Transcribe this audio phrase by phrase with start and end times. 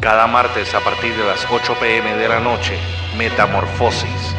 [0.00, 2.78] Cada martes a partir de las 8 pm de la noche,
[3.18, 4.34] Metamorfosis,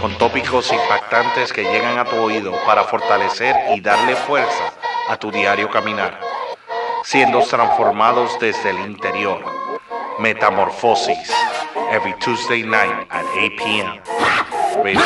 [0.00, 4.72] con tópicos impactantes que llegan a tu oído para fortalecer y darle fuerza
[5.08, 6.18] a tu diario caminar,
[7.04, 9.44] siendo transformados desde el interior.
[10.18, 11.30] Metamorfosis,
[11.92, 14.00] every Tuesday night at 8 p.m.
[14.82, 15.00] Radio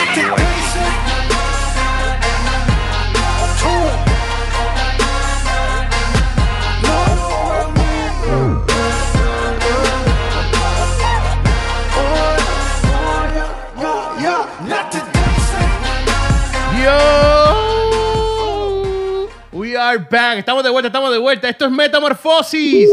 [19.92, 21.48] Estamos de vuelta, estamos de vuelta.
[21.48, 22.88] Esto es Metamorfosis.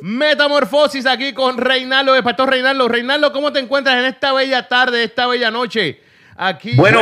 [0.00, 2.86] Metamorfosis aquí con Reinaldo, el pastor Reinaldo.
[2.88, 6.00] Reinaldo, ¿cómo te encuentras en esta bella tarde, esta bella noche?
[6.36, 6.76] Aquí.
[6.76, 7.00] Bueno,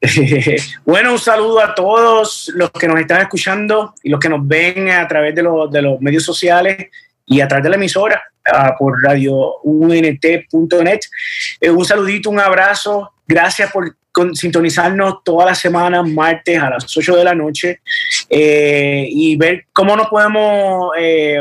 [0.84, 4.88] bueno, un saludo a todos los que nos están escuchando y los que nos ven
[4.90, 6.86] a través de, los- de los medios sociales
[7.26, 11.00] y a través de la emisora ah, por radio unt.net.
[11.60, 13.12] Eh, un saludito, un abrazo.
[13.30, 13.96] Gracias por
[14.32, 17.80] sintonizarnos todas las semanas, martes a las 8 de la noche
[18.28, 21.40] eh, y ver cómo nos podemos, eh,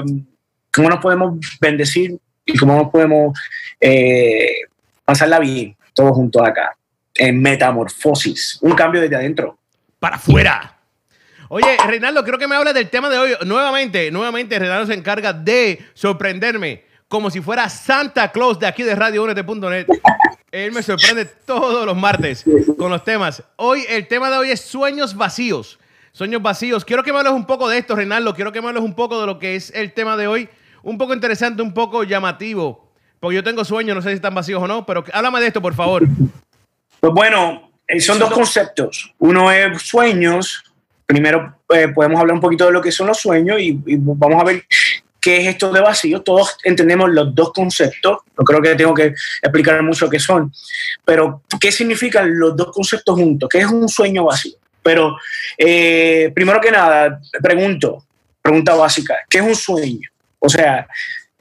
[0.71, 3.35] cómo nos podemos bendecir y cómo nos podemos
[3.81, 4.57] eh,
[5.03, 6.77] pasarla bien todos juntos acá
[7.15, 8.59] en Metamorfosis.
[8.61, 9.57] Un cambio desde adentro.
[9.97, 10.77] para afuera.
[11.47, 13.31] Oye, Reinaldo, creo que me hablas del tema de hoy.
[13.47, 18.95] Nuevamente, nuevamente, Reinaldo se encarga de sorprenderme como si fuera Santa Claus de aquí de
[18.95, 19.87] Radio1.net.
[20.51, 22.43] Él me sorprende todos los martes
[22.77, 23.43] con los temas.
[23.55, 25.79] Hoy, el tema de hoy es sueños vacíos.
[26.11, 26.83] Sueños vacíos.
[26.83, 28.33] Quiero que me hables un poco de esto, Reinaldo.
[28.33, 30.49] Quiero que me hables un poco de lo que es el tema de hoy.
[30.81, 32.89] Un poco interesante, un poco llamativo.
[33.19, 35.61] Porque yo tengo sueños, no sé si están vacíos o no, pero háblame de esto,
[35.61, 36.07] por favor.
[36.99, 39.13] Pues bueno, eh, son dos conceptos.
[39.19, 40.63] Uno es sueños.
[41.05, 44.41] Primero eh, podemos hablar un poquito de lo que son los sueños y, y vamos
[44.41, 44.63] a ver
[45.19, 46.21] qué es esto de vacío.
[46.21, 48.19] Todos entendemos los dos conceptos.
[48.37, 50.51] No creo que tengo que explicar mucho qué son.
[51.05, 53.49] Pero, ¿qué significan los dos conceptos juntos?
[53.49, 54.55] ¿Qué es un sueño vacío?
[54.81, 55.17] Pero,
[55.57, 58.05] eh, primero que nada, pregunto,
[58.41, 60.09] pregunta básica, ¿qué es un sueño?
[60.39, 60.87] O sea,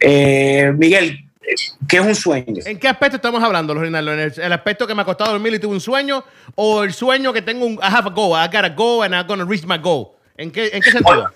[0.01, 1.25] eh, Miguel,
[1.89, 2.63] ¿qué es un sueño?
[2.65, 4.13] ¿En qué aspecto estamos hablando, Reinaldo?
[4.13, 6.25] ¿En el, aspecto que me ha costado dormir y tuve un sueño?
[6.57, 9.27] ¿O el sueño que tengo un I have a goal, I gotta go and I'm
[9.27, 10.09] gonna reach my goal?
[10.37, 11.33] ¿En qué, en qué sentido?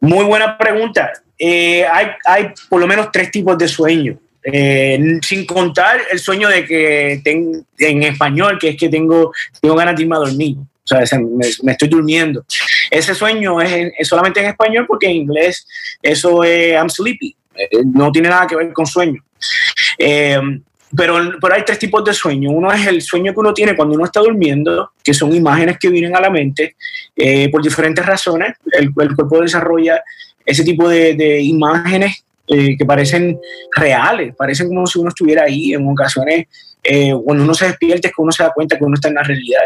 [0.00, 1.12] Muy buena pregunta.
[1.38, 4.16] Eh, hay, hay por lo menos tres tipos de sueños.
[4.46, 7.22] Eh, sin contar el sueño de que
[7.78, 10.56] en español, que es que tengo, tengo ganas de irme a dormir.
[10.58, 12.44] O sea, se- me, me estoy durmiendo.
[12.90, 15.66] Ese sueño es solamente en español porque en inglés
[16.02, 17.34] eso es I'm sleepy.
[17.54, 19.24] Eh, no tiene nada que ver con sueño.
[20.94, 22.50] Eh, pero, pero hay tres tipos de sueño.
[22.50, 25.88] Uno es el sueño que uno tiene cuando uno está durmiendo, que son imágenes que
[25.88, 26.76] vienen a la mente
[27.16, 28.54] eh, por diferentes razones.
[28.72, 30.02] El, el cuerpo desarrolla
[30.46, 33.38] ese tipo de, de imágenes eh, que parecen
[33.76, 36.46] reales, parecen como si uno estuviera ahí en ocasiones.
[36.82, 39.14] eh, cuando uno se despierta es que uno se da cuenta que uno está en
[39.14, 39.62] la realidad.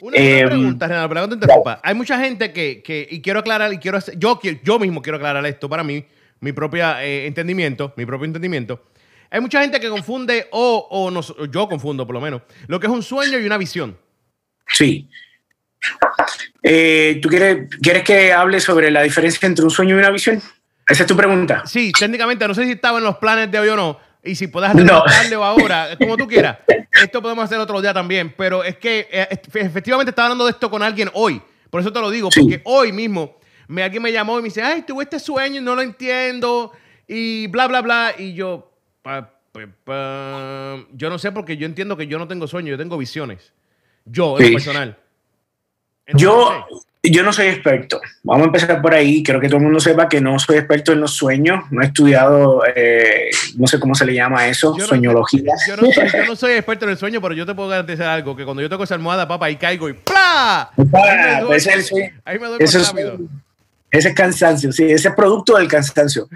[0.00, 1.80] Una, Eh, pregunta, perdón que te interrumpa.
[1.82, 5.16] Hay mucha gente que, que- y quiero aclarar, y quiero hacer- yo, yo mismo quiero
[5.18, 6.04] aclarar esto para mí,
[6.40, 8.80] mi propio entendimiento, mi propio entendimiento.
[9.34, 12.86] Hay mucha gente que confunde, o, o no, yo confundo por lo menos, lo que
[12.86, 13.98] es un sueño y una visión.
[14.68, 15.08] Sí.
[16.62, 20.40] Eh, ¿Tú quieres, quieres que hable sobre la diferencia entre un sueño y una visión?
[20.88, 21.64] Esa es tu pregunta.
[21.66, 23.98] Sí, técnicamente, no sé si estaba en los planes de hoy o no.
[24.22, 24.82] Y si puedes No.
[24.82, 26.58] hacerlo más tarde o ahora, como tú quieras.
[27.02, 28.32] Esto podemos hacer otro día también.
[28.38, 31.42] Pero es que eh, efectivamente estaba hablando de esto con alguien hoy.
[31.70, 32.40] Por eso te lo digo, Sí.
[32.40, 35.64] porque hoy mismo me, alguien me llamó y me dice, ay, tuve este sueño y
[35.64, 36.72] no lo entiendo.
[37.08, 38.14] Y bla, bla, bla.
[38.16, 38.72] Y yo,
[39.04, 42.78] pa, pa, pa, yo no sé porque yo entiendo que yo no tengo sueños, yo
[42.78, 43.52] tengo visiones.
[44.06, 44.52] Yo, en Sí.
[44.54, 44.96] personal.
[46.14, 48.00] Yo, Entonces, yo no soy experto.
[48.22, 49.22] Vamos a empezar por ahí.
[49.22, 51.64] Quiero que todo el mundo sepa que no soy experto en los sueños.
[51.70, 55.02] No he estudiado, eh, no sé cómo se le llama eso, Yo no-.
[55.02, 55.24] Yo no,
[55.92, 58.44] soy, yo no soy experto en el sueño, pero yo te puedo garantizar algo, que
[58.44, 60.70] cuando yo toco esa almohada, papá, ahí caigo y ¡plá!
[60.76, 62.10] Ahí me Ah, duermo, pues es el sueño.
[62.24, 63.18] ahí me duermo rápido.
[63.94, 66.28] Ese es cansancio, sí, ese es producto del cansancio.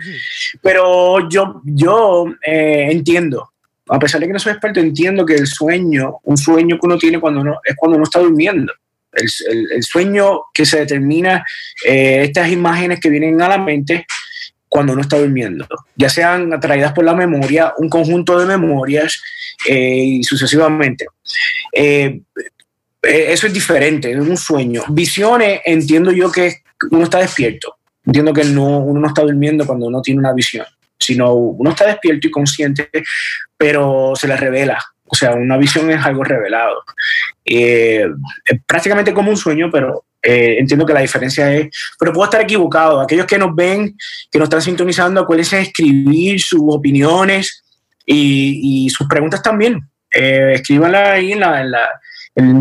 [0.63, 3.51] Pero yo, yo eh, entiendo,
[3.89, 6.97] a pesar de que no soy experto, entiendo que el sueño, un sueño que uno
[6.99, 8.73] tiene cuando uno, es cuando uno está durmiendo.
[9.13, 11.45] El, el- el sueño que se determina,
[11.85, 14.07] eh, estas imágenes que vienen a la mente
[14.69, 15.67] cuando uno está durmiendo,
[15.97, 19.21] ya sean atraídas por la memoria, un conjunto de memorias
[19.67, 21.07] eh, y sucesivamente.
[21.73, 22.21] Eh,
[23.03, 24.85] eso es diferente, es un sueño.
[24.91, 27.77] Visiones, entiendo yo que uno está despierto.
[28.05, 30.67] Entiendo que no, uno no está durmiendo cuando uno tiene una visión,
[30.99, 32.89] sino uno está despierto y consciente,
[33.57, 34.79] pero se le revela.
[35.05, 36.83] O sea, una visión es algo revelado.
[37.45, 38.07] Eh,
[38.67, 43.01] prácticamente como un sueño, pero Eh, entiendo que la diferencia es, pero puedo estar equivocado.
[43.01, 43.97] Aquellos que nos ven,
[44.31, 47.65] que nos están sintonizando, acuérdense de escribir sus opiniones
[48.05, 49.81] y, sus preguntas también.
[50.11, 51.61] Eh, escríbanla ahí en la,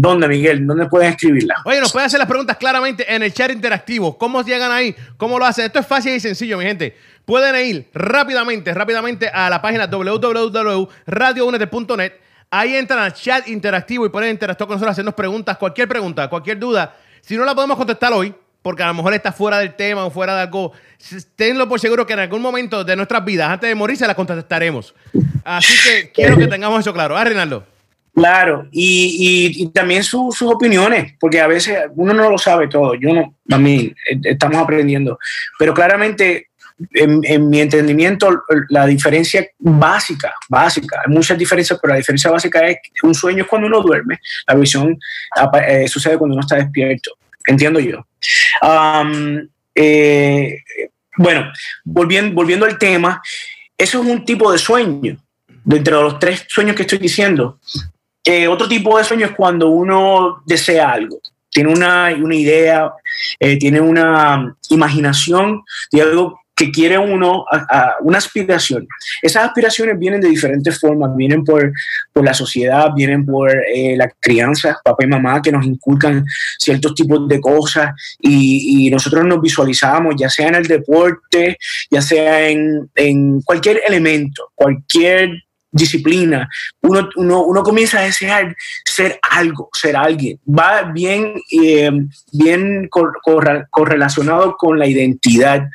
[0.01, 0.65] dónde, Miguel?
[0.65, 1.55] ¿Dónde pueden escribirla?
[1.65, 4.17] Oye, nos pueden hacer las preguntas claramente en el chat interactivo.
[4.17, 4.95] ¿Cómo llegan ahí?
[5.17, 5.65] ¿Cómo lo hacen?
[5.65, 6.97] Esto es fácil y sencillo, mi gente.
[7.25, 12.13] Pueden ir rápidamente, rápidamente a la página www.radiounete.net.
[12.49, 16.57] Ahí entran al chat interactivo y pueden interactuar con nosotros, hacernos preguntas, cualquier pregunta, cualquier
[16.57, 16.95] duda
[17.27, 20.09] si no la podemos contestar hoy, porque a lo mejor está fuera del tema o
[20.09, 20.71] fuera de algo,
[21.35, 24.15] tenlo por seguro que en algún momento de nuestras vidas, antes de morir, se la
[24.15, 24.95] contestaremos.
[25.43, 27.17] Así que quiero que tengamos eso claro.
[27.17, 27.65] ¿Ah, Reinaldo?
[28.17, 33.35] Claro, y, también sus opiniones, porque a veces uno no lo sabe todo, yo no,
[33.47, 35.19] también eh, estamos aprendiendo,
[35.59, 36.47] pero claramente
[36.93, 42.77] en, mi entendimiento la diferencia básica, básica, hay muchas diferencias, pero la diferencia básica es
[42.83, 44.97] que un sueño es cuando uno duerme, la visión
[45.67, 47.11] eh, sucede cuando uno está despierto
[47.47, 48.05] entiendo yo.
[49.73, 50.63] Eh,
[51.17, 51.51] bueno,
[51.83, 53.21] volviendo, volviendo al tema,
[53.77, 55.17] eso es un tipo de sueño,
[55.63, 57.59] dentro de los tres sueños que estoy diciendo.
[58.29, 62.91] Eh, otro tipo de sueño es cuando uno desea algo, tiene una, una idea,
[63.39, 65.63] eh, tiene una imaginación
[65.93, 67.45] de algo que quiere uno
[68.01, 68.85] una aspiración.
[69.21, 71.71] Esas aspiraciones vienen de diferentes formas, vienen por,
[72.11, 76.25] por la sociedad, vienen por eh, la crianza, papá y mamá que nos inculcan
[76.57, 81.57] ciertos tipos de cosas y, nosotros nos visualizamos, ya sea en el deporte,
[81.91, 86.49] ya sea en, en cualquier elemento, cualquier disciplina,
[86.81, 88.55] uno, uno, uno, comienza a desear
[88.85, 90.39] ser algo, ser alguien.
[90.47, 91.91] Va bien, eh,
[92.31, 92.89] bien
[93.71, 95.67] correlacionado con la identidad.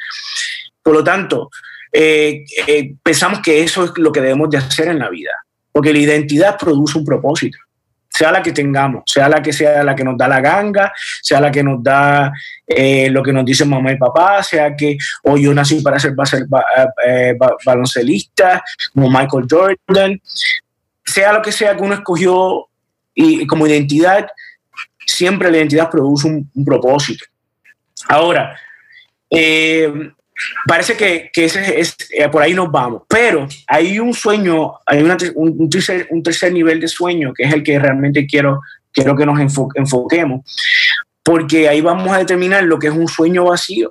[0.83, 1.51] Por lo tanto,
[1.93, 5.33] eh, eh, pensamos que eso es lo que debemos de hacer en la vida,
[5.71, 7.59] porque la identidad produce un propósito,
[8.13, 10.93] sea la que tengamos, sea la que sea la que nos da la ganga,
[11.23, 12.33] sea la que nos da
[12.67, 16.15] eh, lo que nos dicen mamá y papá, sea que hoy yo nací para ser,
[17.65, 18.63] baloncelista,
[18.93, 20.21] como Michael Jordan,
[21.05, 22.69] sea lo que sea que uno escogió
[23.15, 24.27] y, como identidad,
[25.07, 27.25] siempre la identidad produce un, un propósito.
[28.09, 28.59] Ahora,
[29.31, 30.13] eh,
[30.67, 35.03] parece que, que ese es, eh, por ahí nos vamos, pero hay un sueño, hay
[35.03, 35.09] un,
[35.69, 38.61] tercer, un, tercer, nivel de sueño que es el que realmente quiero,
[38.93, 40.43] quiero que nos enfoquemos,
[41.23, 43.91] porque ahí vamos a determinar lo que es un sueño vacío.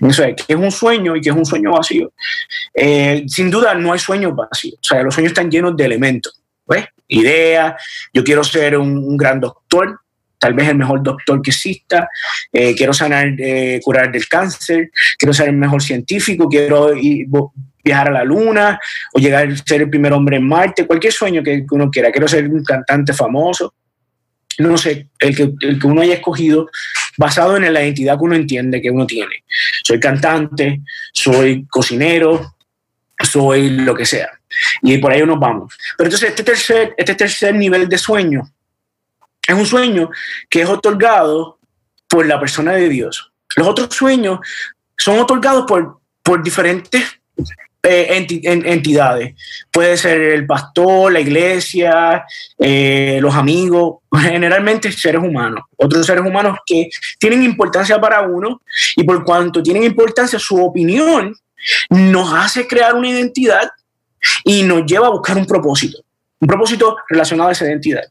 [0.00, 2.10] Es, que es un sueño y que es un sueño vacío.
[2.72, 6.40] Eh, sin duda no hay sueños vacíos, o sea, los sueños están llenos de elementos,
[6.66, 6.86] ¿ves?
[7.08, 7.74] Ideas,
[8.14, 10.00] yo quiero ser un gran doctor,
[10.40, 12.08] tal vez el mejor doctor que exista,
[12.52, 16.92] eh, quiero sanar, eh, curar del cáncer, quiero ser el mejor científico, quiero
[17.84, 18.80] viajar a la luna
[19.12, 22.26] o llegar a ser el primer hombre en Marte, cualquier sueño que, uno quiera, quiero
[22.26, 23.74] ser un cantante famoso,
[24.58, 26.68] no sé, el que, el que uno haya escogido
[27.16, 29.44] basado en la identidad que uno entiende que uno tiene.
[29.84, 30.80] Soy cantante,
[31.12, 32.56] soy cocinero,
[33.22, 34.30] soy lo que sea.
[34.82, 35.74] Y por ahí nos vamos.
[35.96, 38.50] Pero entonces este tercer, este tercer nivel de sueño
[39.50, 40.10] es un sueño
[40.48, 41.58] que es otorgado
[42.08, 43.32] por la persona de Dios.
[43.56, 44.40] Los otros sueños
[44.96, 47.20] son otorgados por, por diferentes
[47.82, 49.34] eh, entidades.
[49.70, 52.24] Puede ser el pastor, la iglesia,
[52.58, 55.64] eh, los amigos, generalmente seres humanos.
[55.76, 58.60] Otros seres humanos que tienen importancia para uno
[58.96, 61.34] y por cuanto tienen importancia, su opinión
[61.88, 63.70] nos hace crear una identidad
[64.44, 65.98] y nos lleva a buscar un propósito.
[66.38, 68.04] Un propósito relacionado a esa identidad.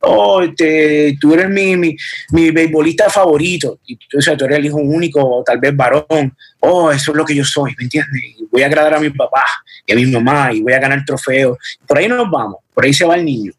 [0.00, 1.96] Oh, este, tú eres mi, mi,
[2.32, 6.90] mi beisbolista favorito, y, o sea, tú eres el hijo único, tal vez varón, oh,
[6.90, 8.36] eso es lo que yo soy, ¿me entiendes?
[8.50, 9.44] voy a agradar a mi papá
[9.86, 11.56] y a mi mamá y voy a ganar trofeos.
[11.86, 13.52] Por ahí no nos vamos, por ahí se va el niño.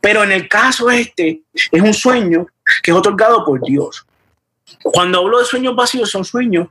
[0.00, 2.46] Pero, en el caso este, es un sueño
[2.82, 4.06] que es otorgado por Dios.
[4.82, 6.66] Cuando hablo de sueños vacíos, son sueños.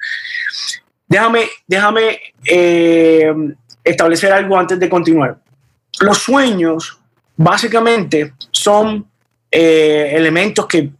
[1.07, 3.31] Déjame, déjame eh,
[3.83, 5.37] establecer algo antes de continuar.
[5.99, 7.00] Los sueños
[7.43, 9.05] básicamente son
[9.49, 10.91] eh, elementos que,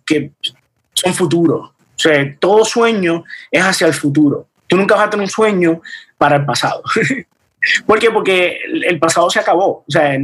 [0.94, 1.70] son futuros.
[1.70, 4.48] O sea, todo sueño es hacia el futuro.
[4.68, 5.82] Tú nunca vas a tener un sueño
[6.18, 6.84] para el pasado.
[7.86, 8.10] ¿Por qué?
[8.10, 10.18] Porque el pasado se acabó, o sea,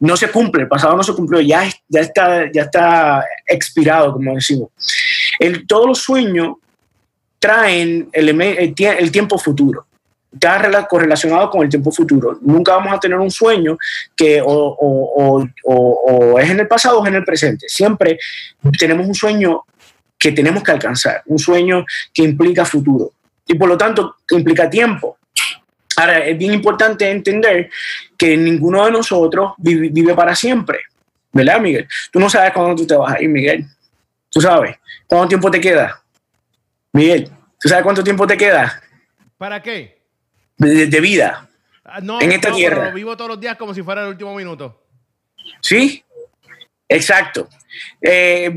[0.00, 4.68] no se cumple, el pasado no se cumplió, ya, está, ya está expirado, como decimos.
[5.38, 6.56] El, todos los sueños
[7.38, 9.86] traen el, el tiempo futuro
[10.34, 12.38] está correlacionado con el tiempo futuro.
[12.42, 13.78] Nunca vamos a tener un sueño
[14.16, 15.48] que o,
[16.38, 17.66] es en el pasado o es en el presente.
[17.68, 18.18] Siempre
[18.78, 19.62] tenemos un sueño
[20.18, 23.12] que tenemos que alcanzar, un sueño que implica futuro
[23.46, 25.18] y por lo tanto implica tiempo.
[25.96, 27.70] Ahora, es bien importante entender
[28.16, 30.80] que ninguno de nosotros vive, para siempre,
[31.32, 31.86] ¿verdad, Miguel?
[32.10, 33.64] Tú no sabes cuándo tú te vas a ir, Miguel.
[34.28, 34.76] tú sabes,
[35.06, 36.02] ¿cuánto tiempo te queda?
[36.92, 38.82] Miguel, ¿tú sabes cuánto tiempo te queda?
[39.38, 40.03] ¿Para qué?
[40.56, 41.48] De, vida.
[41.84, 42.90] Ah, no, en esta no, tierra.
[42.90, 44.82] vivo todos los días como si fuera el último minuto.
[45.60, 46.02] ¿Sí?
[46.88, 47.48] Exacto.
[48.00, 48.54] Eh,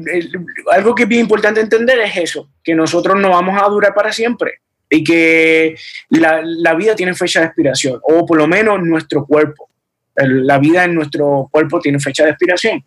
[0.72, 4.12] algo que es bien importante entender es eso, que nosotros no vamos a durar para
[4.14, 5.76] siempre y que
[6.10, 9.70] la, la vida tiene fecha de expiración, o por lo menos nuestro cuerpo.
[10.16, 12.84] El- La vida en nuestro cuerpo tiene fecha de expiración.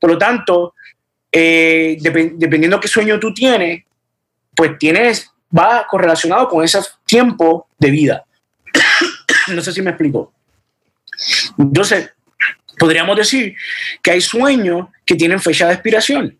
[0.00, 0.74] Por lo tanto,
[1.32, 3.84] eh, depen- dependiendo qué sueño tú tienes,
[4.54, 8.24] pues tienes, va correlacionado con ese tiempo de vida.
[9.54, 10.32] No sé si me explico.
[11.58, 12.10] Entonces,
[12.78, 13.56] podríamos decir
[14.02, 16.38] que hay sueños que tienen fecha de expiración,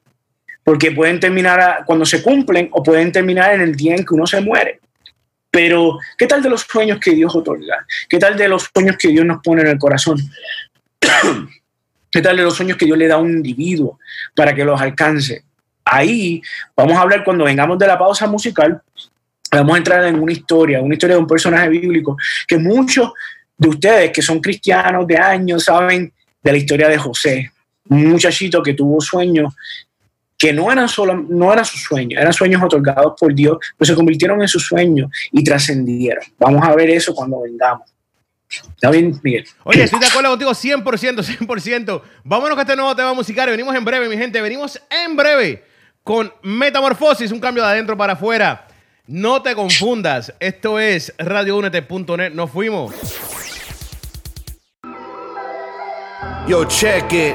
[0.64, 4.26] porque pueden terminar cuando se cumplen o pueden terminar en el día en que uno
[4.26, 4.80] se muere.
[5.50, 7.86] Pero, ¿qué tal de los sueños que Dios otorga?
[8.08, 10.18] ¿Qué tal de los sueños que Dios nos pone en el corazón?
[12.10, 13.98] ¿Qué tal de los sueños que Dios le da a un individuo
[14.34, 15.44] para que los alcance?
[15.84, 16.42] Ahí
[16.76, 18.82] vamos a hablar cuando vengamos de la pausa musical.
[19.52, 23.12] Vamos a entrar en una historia, una historia de un personaje bíblico que muchos
[23.56, 26.12] de ustedes que son cristianos de años saben
[26.42, 27.50] de la historia de José,
[27.88, 29.54] un muchachito que tuvo sueños
[30.36, 33.94] que no eran solo, no eran sus sueños, eran sueños otorgados por Dios, pero se
[33.96, 36.22] convirtieron en sus sueños y trascendieron.
[36.38, 37.92] Vamos a ver eso cuando vengamos.
[38.48, 39.44] ¿Está bien, Miguel?
[39.64, 42.02] Oye, estoy de acuerdo contigo 100%, 100%.
[42.22, 43.50] Vámonos con este nuevo tema musical.
[43.50, 44.40] Venimos en breve, mi gente.
[44.40, 45.64] Venimos en breve
[46.04, 48.67] con Metamorfosis, un cambio de adentro para afuera.
[49.08, 50.34] No te confundas.
[50.38, 52.34] Esto es radioúnete.net.
[52.34, 52.92] Nos fuimos.
[56.46, 57.34] Yo, cheque,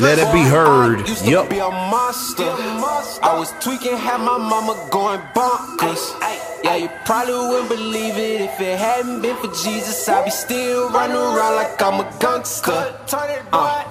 [0.00, 1.06] let it be heard.
[1.08, 1.50] Used to Yup.
[1.50, 2.44] be a monster.
[3.22, 6.02] I was tweaking, had my mama going bonkers.
[6.64, 10.08] Yeah, you probably wouldn't believe it if it hadn't been for Jesus.
[10.08, 12.96] I'd be still running around like I'm a gangster.
[13.52, 13.84] Uh.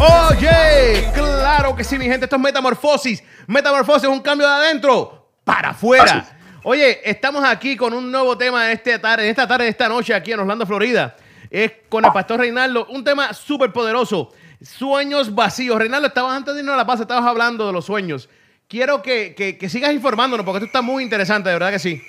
[0.00, 2.26] Oye, claro que sí, mi gente.
[2.26, 3.22] Esto es Metamorfosis.
[3.46, 6.26] Metamorfosis es un cambio de adentro para afuera.
[6.64, 9.88] Oye, estamos aquí con un nuevo tema en, este tarde, en esta tarde, de esta
[9.88, 11.16] noche, aquí en Orlando, Florida.
[11.50, 12.86] Es con el pastor Reinaldo.
[12.90, 14.32] Un tema súper poderoso.
[14.62, 15.78] Sueños vacíos.
[15.78, 18.28] Reinaldo, estabas antes de irnos a la paz, estabas hablando de los sueños.
[18.66, 22.02] Quiero que, que- que sigas informándonos porque esto está muy interesante, de verdad que sí.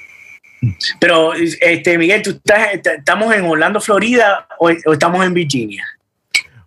[0.99, 5.87] Pero, este, Miguel, ¿tú estás, est- ¿estamos en Orlando, Florida o, o estamos en Virginia?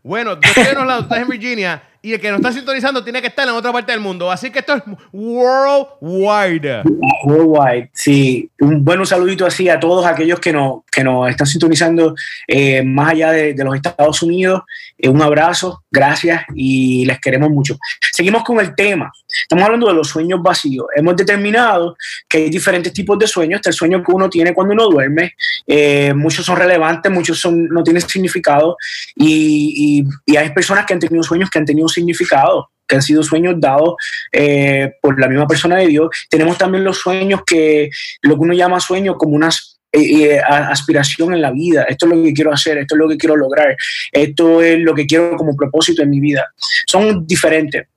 [0.02, 3.28] Bueno, en Orlando, tú estás en Virginia y el que nos está sintonizando tiene que
[3.28, 4.28] estar en otra parte del mundo.
[4.28, 4.82] Así que esto es
[5.12, 6.82] worldwide.
[7.24, 8.50] Worldwide, sí.
[8.60, 12.16] Un buen saludito así a todos aquellos que nos, que nos están sintonizando
[12.48, 14.62] eh, más allá de, de los Estados Unidos.
[15.02, 17.76] Eh, un abrazo, gracias y les queremos mucho.
[18.12, 19.12] Seguimos con el tema.
[19.42, 20.86] Estamos hablando de los sueños vacíos.
[20.94, 21.96] Hemos determinado
[22.28, 23.60] que hay diferentes tipos de sueños.
[23.64, 25.32] El sueño que uno tiene cuando uno duerme.
[25.66, 28.76] Eh, muchos son relevantes, muchos son, no tienen significado.
[29.16, 30.04] Y,
[30.38, 33.94] hay personas que han tenido sueños que han tenido significado que han sido sueños dados
[34.32, 36.10] eh, por la misma persona de Dios.
[36.28, 37.88] Tenemos también los sueños que
[38.20, 41.84] lo que uno llama sueños como una as- eh, aspiración en la vida.
[41.84, 43.76] Esto es lo que quiero hacer, esto es lo que quiero lograr,
[44.10, 46.46] esto es lo que quiero como propósito en mi vida.
[46.86, 47.88] Son diferentes.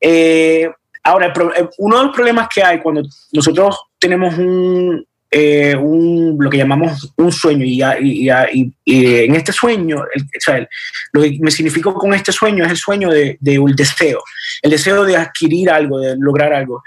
[0.00, 0.68] Eh,
[1.04, 3.02] ahora, eh, uno de los problemas que hay cuando
[3.32, 9.34] nosotros tenemos un, eh, un- lo que llamamos un sueño y, y- y- y en
[9.34, 10.66] este sueño, el- o sea,
[11.12, 14.22] lo que me significó con este sueño es el sueño de, de un deseo,
[14.62, 16.82] el deseo de adquirir algo, de lograr algo.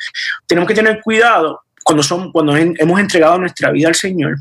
[0.48, 4.38] Tenemos que tener cuidado cuando, son, cuando hemos entregado nuestra vida al Señor,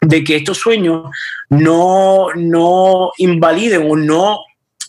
[0.00, 1.10] de que estos sueños
[1.50, 4.40] no, no invaliden o no,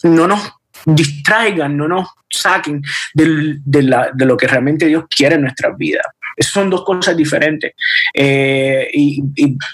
[0.03, 0.51] no nos
[0.85, 2.81] distraigan, no nos saquen
[3.13, 6.05] del- de, la- de lo que realmente Dios quiere en nuestras vidas.
[6.35, 7.73] Esas son dos cosas diferentes.
[8.11, 9.21] Eh, y,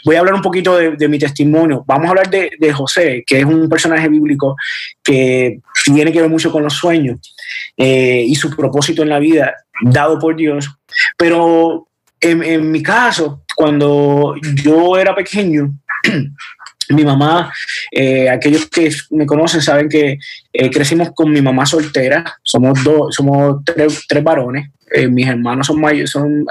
[0.03, 1.85] voy a hablar un poquito de, de mi testimonio.
[1.87, 4.57] Vamos a hablar de, de José, que es un personaje bíblico
[5.01, 7.33] que tiene que ver mucho con los sueños
[7.77, 10.69] eh, y su propósito en la vida dado por Dios.
[11.17, 11.87] Pero
[12.19, 15.73] en, en mi caso, cuando yo era pequeño,
[16.89, 17.53] Mi mamá,
[17.91, 20.17] eh, aquellos que me conocen saben que
[20.51, 25.79] eh, crecimos con mi mamá soltera, somos dos, somos tres, varones, eh, mis hermanos son
[25.79, 26.45] mayores, son,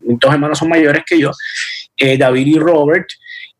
[0.00, 1.30] dos hermanos son mayores que yo,
[2.18, 3.06] David y Robert,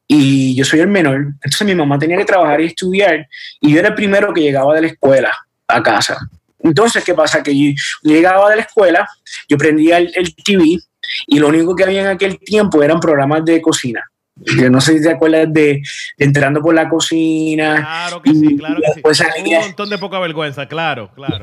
[0.08, 3.28] y yo soy el menor, entonces mi mamá tenía que trabajar y estudiar,
[3.60, 5.32] y yo era el primero que llegaba de la escuela
[5.68, 6.18] a casa.
[6.58, 7.44] Entonces, ¿qué pasa?
[7.44, 9.08] Que yo llegaba de la escuela,
[9.48, 10.78] yo prendía el TV,
[11.26, 14.04] y lo único que había en aquel tiempo eran programas de cocina
[14.36, 15.80] yo no sé si te acuerdas de,
[16.18, 17.76] entrando por la cocina.
[17.76, 19.22] Claro que sí, claro que sí.
[19.46, 21.38] Un montón de poca vergüenza, claro, claro.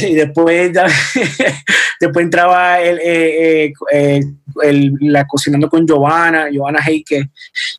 [0.00, 0.72] y después,
[2.00, 4.20] después entraba el, eh, eh,
[4.62, 7.30] el, la cocinando con Giovanna, Giovanna Heike,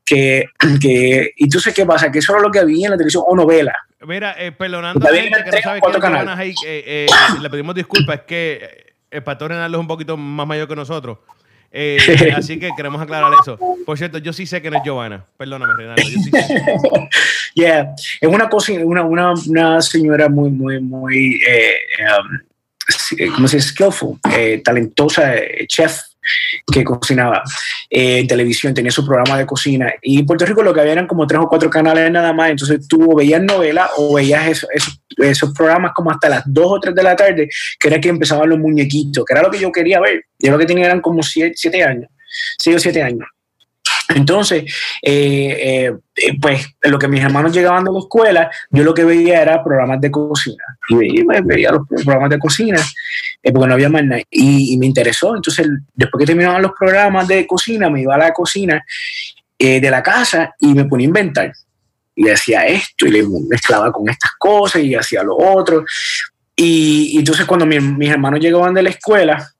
[0.05, 0.45] que,
[0.81, 3.23] que, y tú sabes qué pasa, que eso era lo que había en la televisión
[3.25, 3.73] o novela.
[4.05, 7.05] Mira, eh, perdonando gente que no sabe quién es Giovanna Heike, eh,
[7.39, 11.19] le pedimos disculpas, es que el pastor Renaldo es un poquito más mayor que nosotros.
[11.73, 13.57] Eh, así que queremos aclarar eso.
[13.85, 15.25] Por cierto, yo sí sé que no es Giovanna.
[15.37, 16.01] Perdóname, Renato.
[16.01, 16.61] Yo sí sé.
[17.55, 17.95] yeah.
[18.19, 21.75] Es una, cosa, una, una, una señora muy, muy, muy, eh,
[22.19, 23.69] um, ¿cómo se dice?
[23.69, 25.97] Skillful, eh, talentosa, eh, chef
[26.71, 27.43] que cocinaba
[27.89, 29.91] eh, en televisión, tenía su programa de cocina.
[30.01, 32.51] Y en Puerto Rico lo que había eran como tres o cuatro canales nada más.
[32.51, 34.65] Entonces tú veías novelas o veías
[35.17, 37.49] esos, programas como hasta las dos o tres de la tarde,
[37.79, 40.25] que era que empezaban los muñequitos, que era lo que yo quería ver.
[40.39, 42.09] Yo lo que tenía eran como siete, años,
[42.57, 43.27] seis o siete años.
[44.15, 44.63] Entonces,
[45.01, 49.03] eh, eh, eh, pues lo que mis hermanos llegaban de la escuela, yo lo que
[49.03, 50.63] veía era programas de cocina.
[50.89, 52.79] Y veía, los programas de cocina,
[53.43, 54.21] porque no había más nada.
[54.29, 55.35] Y, me interesó.
[55.35, 58.83] Entonces, después que terminaban los programas de cocina, me iba a la cocina
[59.57, 61.53] de la casa y me ponía a inventar.
[62.15, 65.85] Y hacía esto y le mezclaba con estas cosas y hacía lo otro.
[66.55, 69.53] Y, entonces cuando mis hermanos llegaban de la escuela,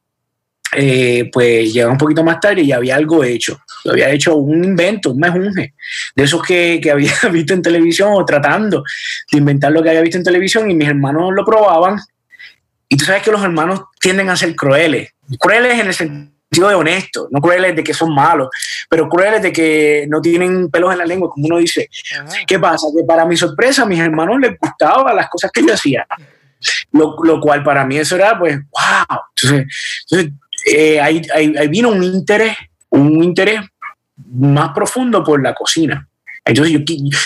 [0.74, 3.60] eh, pues llegaba un poquito más tarde y había algo hecho.
[3.90, 5.74] Había hecho un invento, un mejunje,
[6.16, 8.84] de esos que, que, había visto en televisión o tratando
[9.32, 12.00] de inventar lo que había visto en televisión y mis hermanos lo probaban.
[12.88, 15.10] Y tú sabes que los hermanos tienden a ser crueles.
[15.40, 18.50] Crueles en el sentido de honesto, no crueles de que son malos,
[18.90, 21.90] pero crueles de que no tienen pelos en la lengua, como uno dice.
[22.46, 22.88] ¿Qué pasa?
[22.96, 26.06] Que para mi sorpresa a mis hermanos les gustaban las cosas que yo hacía.
[26.92, 29.20] Lo, lo, cual para mí eso era, pues, wow.
[29.36, 29.68] Entonces,
[30.04, 30.34] entonces
[30.66, 31.22] eh, ahí,
[31.70, 32.56] vino un interés,
[32.90, 33.62] un interés
[34.32, 36.08] más profundo por la cocina.
[36.44, 36.80] Entonces yo,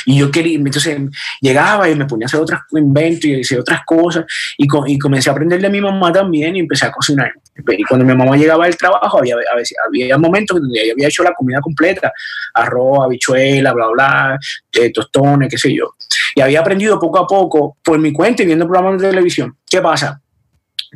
[0.06, 1.00] y yo quería, entonces
[1.40, 4.26] llegaba y me ponía a hacer otros inventos y hacer otras cosas
[4.58, 7.32] y, y, comencé a aprender de mi mamá también y empecé a cocinar.
[7.56, 11.24] Y cuando mi mamá llegaba del trabajo había, a veces, había momentos donde había hecho
[11.24, 12.12] la comida completa,
[12.54, 14.40] arroz, habichuela, bla, bla,
[14.74, 15.94] eh, tostones, qué sé yo.
[16.36, 19.56] Y había aprendido poco a poco por mi cuenta y viendo programas de televisión.
[19.66, 20.22] ¿Qué pasa?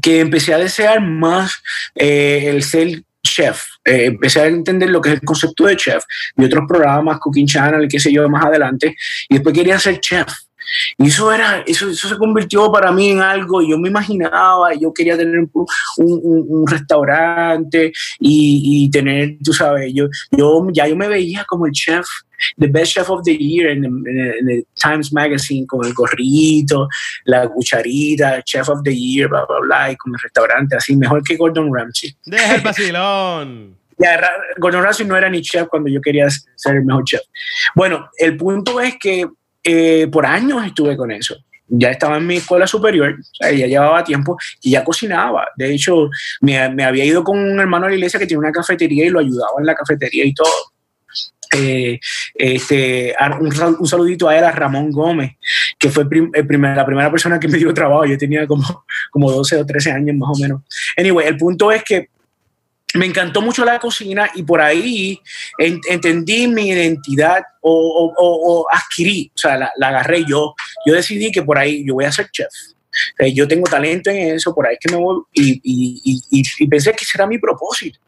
[0.01, 1.61] Que empecé a desear más
[1.95, 3.63] eh, el ser chef.
[3.85, 6.03] Eh, empecé a entender lo que es el concepto de chef
[6.37, 8.95] y otros programas, Cooking Channel, qué sé yo, más adelante.
[9.27, 10.27] Y después quería ser chef.
[10.97, 14.93] Y eso era, eso, eso se convirtió para mí en algo, yo me imaginaba, yo
[14.93, 15.65] quería tener un,
[15.97, 21.65] un, un restaurante y, y, tener, tú sabes, yo, yo ya yo me veía como
[21.65, 22.05] el chef
[22.57, 26.87] the best chef of the year en el Times Magazine con el gorrito,
[27.25, 31.23] la cucharita, chef of the year, bla, bla, bla, y con el restaurante así, mejor
[31.23, 32.15] que Gordon Ramsay.
[32.25, 33.77] Deja el vacilón.
[33.97, 34.21] ya,
[34.57, 37.21] Gordon Ramsay no era ni chef cuando yo quería ser el mejor chef.
[37.75, 39.27] Bueno, el punto es que
[39.71, 41.35] eh, por años estuve con eso
[41.69, 45.47] ya estaba en mi escuela superior, ya llevaba tiempo y ya cocinaba.
[45.55, 46.09] De hecho,
[46.41, 49.19] me, había ido con un hermano de la iglesia que tiene una cafetería y lo
[49.19, 50.49] ayudaba en la cafetería y todo.
[51.55, 51.99] Eh,
[52.35, 55.33] este, un, saludito a él, Ramón Gómez,
[55.77, 58.05] que fue la primera persona que me dio trabajo.
[58.05, 60.61] Yo tenía como, como 12 o 13 años más o menos.
[60.97, 62.09] Anyway, el punto es que
[62.95, 65.19] me encantó mucho la cocina y por ahí
[65.57, 70.55] entendí mi identidad o, adquirí, o sea, la, agarré yo.
[70.85, 72.47] Yo decidí que por ahí yo voy a ser chef.
[73.33, 76.93] yo tengo talento en eso, por ahí que me voy y, y, y, y pensé
[76.93, 77.99] que será mi propósito.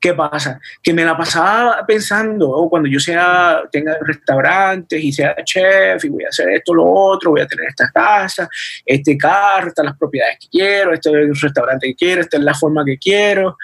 [0.00, 0.60] ¿Qué pasa?
[0.82, 6.08] Que me la pasaba pensando, oh, cuando yo sea, tenga restaurantes y sea chef y
[6.08, 8.48] voy a hacer esto, lo otro, voy a tener esta casa,
[8.84, 11.10] este carro, estas las propiedades que quiero, este
[11.40, 13.56] restaurante que quiero, esta es la forma que quiero.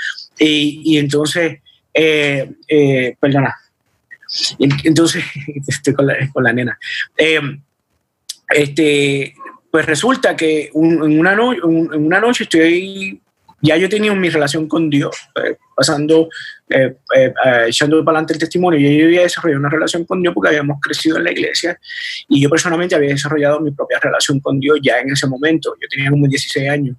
[0.43, 1.59] Y, entonces,
[1.93, 3.55] eh, eh, perdona,
[4.59, 5.25] entonces,
[5.69, 6.79] estoy con la, nena.
[7.17, 7.41] Eh,
[8.49, 9.35] este,
[9.71, 13.21] pues resulta que en, una en una noche estoy
[13.63, 16.29] ya yo tenía mi relación con Dios, eh, pasando,
[16.69, 17.33] eh, eh,
[17.69, 21.19] echando para adelante el testimonio, yo había desarrollado una relación con Dios porque habíamos crecido
[21.19, 21.79] en la iglesia
[22.29, 25.89] y yo personalmente había desarrollado mi propia relación con Dios ya en ese momento, yo
[25.89, 26.97] tenía como 16 años.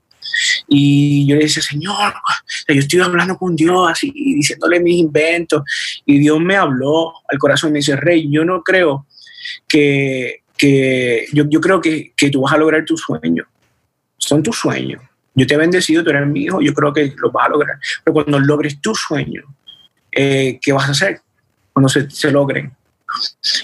[0.73, 2.13] Y yo le decía, Señor,
[2.65, 5.63] yo estoy hablando con Dios así, diciéndole mis inventos.
[6.05, 9.05] Y Dios me habló al corazón y me dice, Rey, yo no creo
[9.67, 13.47] que, que yo, yo creo que, que tú vas a lograr tus sueños.
[14.17, 15.01] Son tus sueños.
[15.35, 17.77] Yo te he bendecido, tú eres mi hijo, yo creo que lo vas a lograr.
[18.05, 19.43] Pero cuando logres tus sueños,
[20.09, 21.19] eh, ¿qué vas a hacer?
[21.73, 22.71] Cuando se, se logren.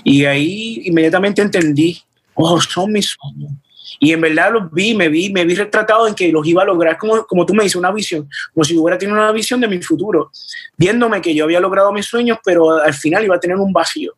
[0.04, 2.02] Y ahí inmediatamente entendí,
[2.34, 3.54] oh, son mis sueños.
[4.00, 6.66] Y en verdad los vi, me vi, me vi retratado en que los iba a
[6.66, 9.68] lograr, como, como tú me dices, una visión, como si hubiera tenido una visión de
[9.68, 10.32] mi futuro,
[10.78, 14.14] viéndome que yo había logrado mis sueños, pero al final iba a tener un vacío.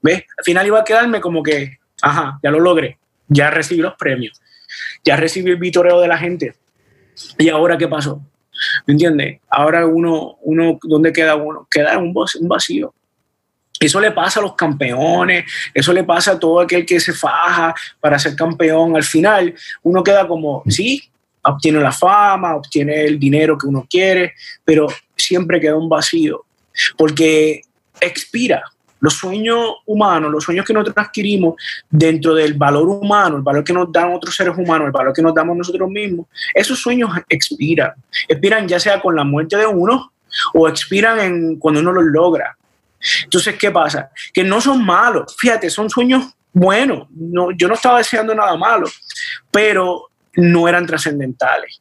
[0.00, 0.22] ¿Ves?
[0.38, 4.40] Al final iba a quedarme como que, ajá, ya lo logré, ya recibí los premios,
[5.04, 6.54] ya recibí el vitoreo de la gente.
[7.36, 8.22] ¿Y ahora qué pasó?
[8.86, 9.40] ¿Me entiendes?
[9.48, 11.66] Ahora uno, uno, ¿dónde queda uno?
[11.70, 12.94] Queda un un vacío.
[13.80, 17.74] Eso le pasa a los campeones, eso le pasa a todo aquel que se faja
[18.00, 18.96] para ser campeón.
[18.96, 21.02] Al final, uno queda como, sí,
[21.42, 26.44] obtiene la fama, obtiene el dinero que uno quiere, pero siempre queda un vacío,
[26.96, 27.62] porque
[28.00, 28.62] expira.
[29.00, 31.54] Los sueños humanos, los sueños que nosotros adquirimos
[31.88, 35.22] dentro del valor humano, el valor que nos dan otros seres humanos, el valor que
[35.22, 37.92] nos damos nosotros mismos, esos sueños expiran.
[38.26, 40.12] Expiran ya sea con la muerte de uno
[40.52, 42.56] o expiran cuando uno los logra.
[43.24, 44.10] Entonces, ¿qué pasa?
[44.32, 47.08] Que no son malos, fíjate, son sueños buenos.
[47.10, 48.88] No, yo no estaba deseando nada malo,
[49.50, 51.80] pero no eran trascendentales.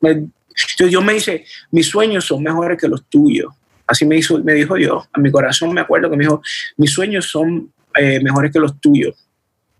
[0.00, 3.52] Entonces Dios me dice, mis sueños son mejores que los tuyos.
[3.86, 5.08] Así me, hizo, me dijo Dios.
[5.12, 6.42] A mi corazón me acuerdo que me dijo,
[6.76, 9.14] mis sueños son eh, mejores que los tuyos.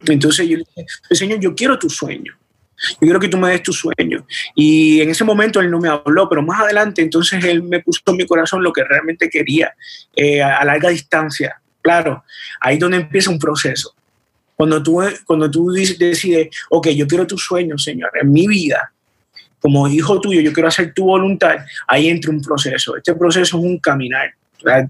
[0.06, 2.36] Entonces yo le dije, Señor, yo quiero tus sueños.
[2.92, 4.22] Yo quiero que tú me des tus sueños.
[4.54, 8.00] Y en ese momento él no me habló, pero más adelante entonces él me puso
[8.06, 9.74] en mi corazón lo que realmente quería
[10.14, 11.60] eh, a, larga distancia.
[11.80, 12.24] Claro,
[12.60, 13.94] ahí es donde empieza un proceso.
[14.54, 18.92] Cuando tú, cuando tú decides, ok, yo quiero tus sueños, Señor, en mi vida,
[19.60, 22.96] como hijo tuyo, yo quiero hacer tu voluntad, ahí entra un proceso.
[22.96, 24.32] Este proceso es un caminar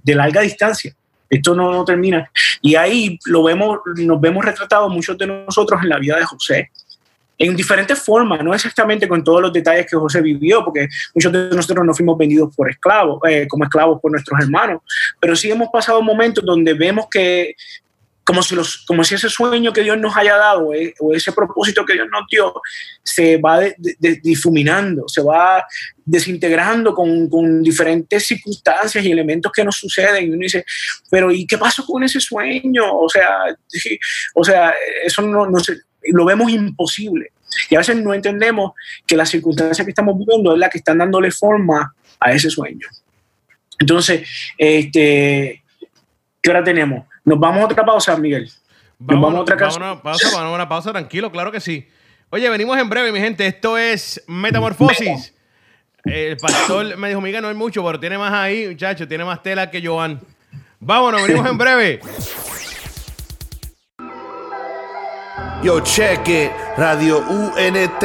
[0.03, 0.95] de larga distancia.
[1.29, 2.31] Esto no, no termina.
[2.63, 6.71] Y ahí lo vemos, nos vemos retratados muchos de nosotros en la vida de José
[7.39, 11.51] en diferentes formas, no exactamente con todos los detalles que José vivió, porque muchos de
[11.51, 14.81] nosotros no fuimos vendidos por esclavos, eh, como esclavos por nuestros hermanos,
[15.21, 17.55] pero sí hemos pasado momentos donde vemos que
[18.27, 21.31] como si, los, como si ese sueño que Dios nos haya dado eh, o ese
[21.31, 22.53] propósito que Dios nos dio
[23.01, 23.61] se va
[24.01, 25.65] difuminando, se va
[26.05, 30.25] desintegrando con, con, diferentes circunstancias y elementos que nos suceden.
[30.25, 30.65] Y uno dice,
[31.09, 32.99] pero ¿y qué pasó con ese sueño?
[32.99, 33.45] O sea,
[34.35, 35.77] o sea eso no, no se,
[36.13, 37.33] lo vemos imposible.
[37.71, 38.73] Y a veces no entendemos
[39.07, 42.87] que la circunstancia que estamos viviendo es la que están dándole forma a ese sueño.
[43.79, 45.63] Entonces, este,
[46.41, 47.05] ¿qué hora tenemos?
[47.25, 48.51] ¿Nos vamos a otra pausa, Miguel?
[48.99, 49.79] ¿Nos vamos, a otra pausa?
[49.79, 51.87] Vamos a una pausa, vamos a una pausa, tranquilo, claro que sí.
[52.31, 53.47] Oye, venimos en breve, mi gente.
[53.47, 55.35] Esto es Metamorfosis.
[56.05, 59.43] El pastor me dijo, Miguel, no hay mucho, pero tiene más ahí, muchacho, tiene más
[59.43, 60.21] tela que Joan.
[60.79, 62.01] Vámonos, venimos en breve.
[65.63, 68.05] Yo cheque Radio UNT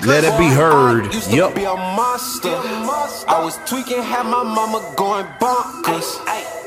[0.00, 1.12] Let it be heard.
[1.28, 1.52] Yup.
[3.28, 6.18] I was tweaking, had my mama going bonkers.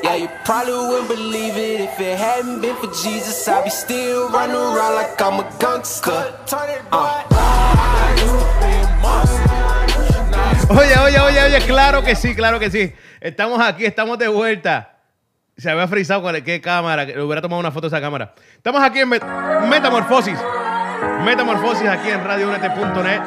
[0.02, 3.48] Yeah, you probably wouldn't believe it if it hadn't been for Jesus.
[3.48, 6.38] I'd be still running around like I'm a gangster.
[6.92, 7.24] Uh.
[10.70, 12.92] Oye, oye, oye, oye, claro que sí, claro que sí.
[13.20, 14.98] Estamos aquí, estamos de vuelta.
[15.56, 18.34] Se había frizado con qué cámara, le hubiera tomado una foto de esa cámara.
[18.56, 20.38] Estamos aquí en Metamorfosis.
[21.24, 23.20] Metamorfosis aquí en radiounete.net.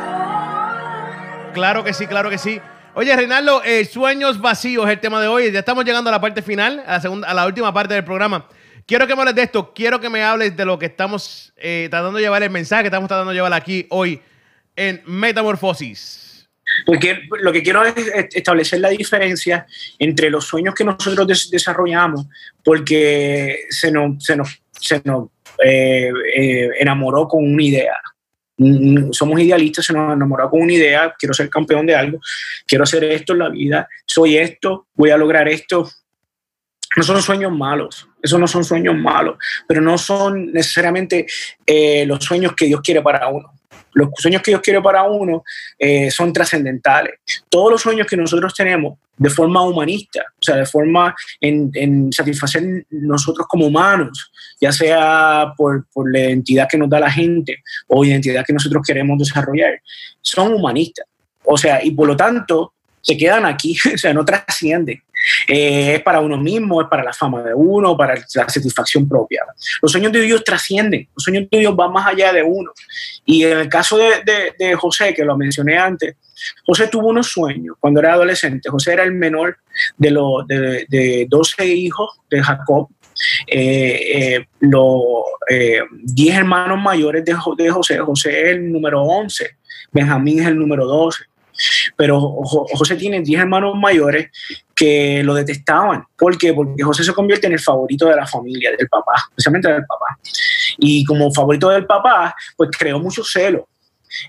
[1.54, 2.62] Claro que sí, claro que sí.
[2.96, 5.52] Oye, Reinaldo, eh, sueños vacíos es el tema de hoy.
[5.52, 8.04] Ya estamos llegando a la parte final, a la, segunda, a la última parte del
[8.04, 8.48] programa.
[8.86, 11.88] Quiero que me hables de esto, quiero que me hables de lo que estamos eh,
[11.92, 14.20] tratando de llevar, el mensaje que estamos tratando de llevar aquí hoy
[14.76, 16.50] en Metamorfosis.
[16.86, 17.96] Porque lo que quiero es
[18.34, 19.66] establecer la diferencia
[19.98, 22.26] entre los sueños que nosotros desarrollamos,
[22.64, 25.30] porque se nos, se nos, se nos
[25.64, 27.96] eh, eh, enamoró con una idea.
[28.58, 32.20] Mm, somos idealistas, se nos enamoró con una idea, quiero ser campeón de algo,
[32.68, 35.90] quiero hacer esto en la vida, soy esto, voy a lograr esto.
[36.98, 41.26] no son sueños malos, esos no son sueños malos, pero no son necesariamente
[41.66, 43.59] eh, los sueños que Dios quiere para uno.
[43.94, 45.44] Los sueños que Dios quiere para uno
[45.78, 47.16] eh, son trascendentales.
[47.50, 52.86] Todos los sueños que nosotros tenemos de forma humanista, o sea, de forma en, satisfacer
[52.90, 58.06] nosotros como humanos, ya sea por, por la identidad que nos da la gente o
[58.06, 59.82] identidad que nosotros queremos desarrollar,
[60.22, 61.06] son humanistas.
[61.44, 65.02] O sea, y por lo tanto, se quedan aquí, o sea, no trascienden.
[65.48, 69.44] Eh, es para uno mismo, es para la fama de uno, para la satisfacción propia.
[69.82, 72.72] Los sueños de Dios trascienden, los sueños de Dios van más allá de uno.
[73.26, 76.16] Y en el caso de, de, José, que lo mencioné antes,
[76.66, 78.70] José tuvo unos sueños cuando era adolescente.
[78.70, 79.58] José era el menor
[79.98, 82.88] de, los de, de 12 hijos de Jacob.
[83.48, 85.04] Eh, eh, los
[85.92, 89.58] 10 hermanos mayores de, de José, José es el número 11,
[89.92, 91.26] Benjamín es el número 12.
[91.96, 94.30] Pero José tiene 10 hermanos mayores
[94.76, 96.04] que lo detestaban.
[96.18, 96.54] ¿Por qué?
[96.54, 100.18] Porque José se convierte en el favorito de la familia, del papá, especialmente del papá.
[100.78, 103.68] Y como favorito del papá, pues creó mucho celo.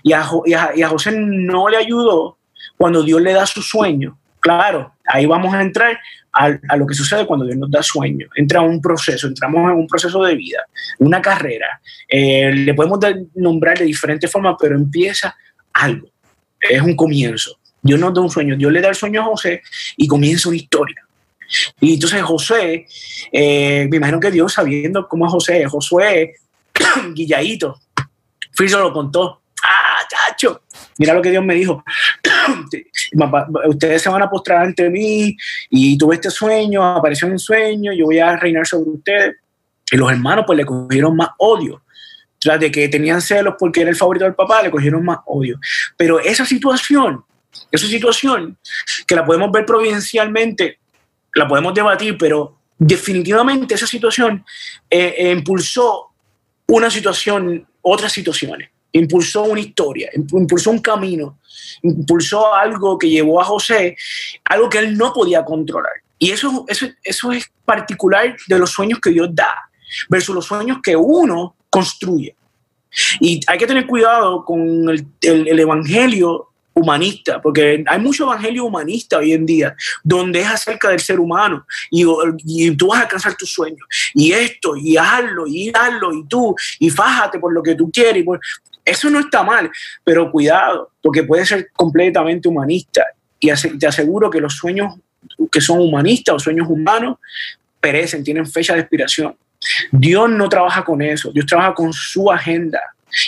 [0.03, 2.37] Y a, José no le ayudó
[2.77, 4.17] cuando Dios le da su sueño.
[4.39, 5.99] Claro, ahí vamos a entrar
[6.33, 8.27] a, lo que sucede cuando Dios nos da sueño.
[8.35, 10.65] Entra un proceso, entramos en un proceso de vida,
[10.99, 11.79] una carrera.
[12.07, 12.99] Eh, le podemos
[13.35, 15.35] nombrar de diferentes formas, pero empieza
[15.73, 16.10] algo
[16.61, 17.57] es un comienzo.
[17.81, 19.61] Dios nos da un sueño, Dios le da el sueño a José
[19.97, 21.03] y comienza una historia.
[21.79, 22.87] Y entonces José,
[23.31, 26.35] eh, me imagino que Dios sabiendo cómo es José, Josué,
[27.13, 27.79] Guilladito,
[28.53, 29.41] Friso lo contó.
[29.63, 30.61] Ah, chacho,
[30.97, 31.83] mira lo que Dios me dijo.
[33.67, 35.35] Ustedes se van a postrar ante mí
[35.69, 39.35] y tuve este sueño, apareció un sueño, yo voy a reinar sobre ustedes.
[39.91, 41.81] Y los hermanos pues le cogieron más odio
[42.41, 45.59] tras de que tenían celos porque era el favorito del papá, le cogieron más odio.
[45.95, 47.23] Pero esa situación,
[47.71, 48.57] esa situación,
[49.05, 50.79] que la podemos ver providencialmente,
[51.35, 54.43] la podemos debatir, pero definitivamente esa situación
[54.89, 56.07] eh, eh, impulsó
[56.65, 61.37] una situación, otras situaciones, impulsó una historia, impulsó un camino,
[61.83, 63.95] impulsó algo que llevó a José,
[64.45, 65.93] algo que él no podía controlar.
[66.17, 69.55] Y eso, eso, eso es particular de los sueños que Dios da
[70.09, 72.35] versus los sueños que uno construye.
[73.19, 79.17] Y hay que tener cuidado con el, el, evangelio humanista, porque hay mucho evangelio humanista
[79.17, 82.03] hoy en día, donde es acerca del ser humano y,
[82.75, 83.81] tú vas a alcanzar tus sueños,
[84.13, 88.25] y esto, y hazlo, y hazlo, y tú, y fájate por lo que tú quieres.
[88.85, 89.71] eso no está mal,
[90.03, 93.05] pero cuidado, porque puede ser completamente humanista.
[93.39, 94.93] Y te aseguro que los sueños
[95.51, 97.17] que son humanistas o sueños humanos
[97.79, 99.35] perecen, tienen fecha de expiración.
[99.91, 102.79] Dios no trabaja con eso, Dios trabaja con su agenda.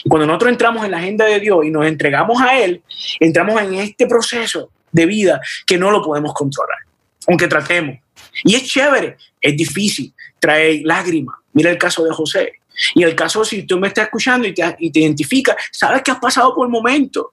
[0.04, 2.82] Y cuando nosotros entramos en la agenda de Dios y nos entregamos a Él,
[3.19, 6.80] entramos en este proceso de vida que no lo podemos controlar,
[7.28, 7.98] aunque tratemos.
[8.43, 11.36] Y es chévere, es difícil, trae lágrimas.
[11.54, 12.54] Mira el caso de José.
[12.96, 16.56] Y el caso, si tú me estás escuchando y te, y sabes que has pasado
[16.56, 17.28] por momentos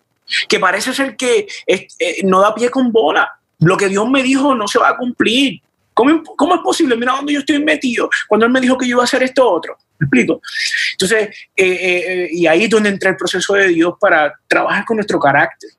[0.48, 1.88] que parece ser que eh,
[2.24, 3.30] no da pie con bola.
[3.58, 5.60] Lo que Dios me dijo no se va a cumplir.
[5.94, 6.96] ¿Cómo, es posible?
[6.96, 9.48] Mira dónde yo estoy metido cuando él me dijo que yo iba a hacer esto
[9.48, 9.76] otro.
[9.98, 10.40] ¿Me explico?
[10.92, 14.84] Entonces, eh, eh, eh, y ahí es donde entra el proceso de Dios para trabajar
[14.84, 15.70] con nuestro carácter,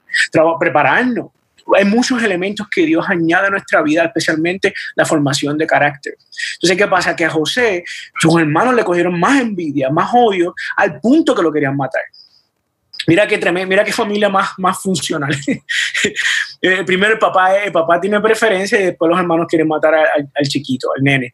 [0.59, 1.31] prepararnos.
[1.75, 6.15] Hay muchos elementos que Dios añade a nuestra vida, especialmente la formación de carácter.
[6.55, 7.15] Entonces, ¿qué pasa?
[7.15, 7.83] Que a José,
[8.19, 12.01] sus hermanos le cogieron más envidia, más odio, al punto que lo querían matar.
[13.07, 15.35] Mira qué familia más, más funcional.
[16.63, 20.47] Eh, primero el papá, el papá tiene preferencia y después los hermanos quieren matar al,
[20.47, 21.33] chiquito, al nene.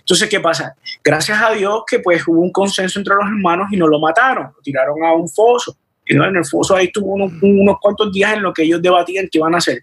[0.00, 0.74] Entonces, ¿qué pasa?
[1.04, 4.46] Gracias a Dios que pues hubo un consenso entre los hermanos y no lo mataron,
[4.46, 5.76] lo tiraron a un foso.
[6.06, 9.28] Y en el foso ahí estuvo unos, unos, cuantos días en lo que ellos debatían
[9.30, 9.82] qué iban a hacer.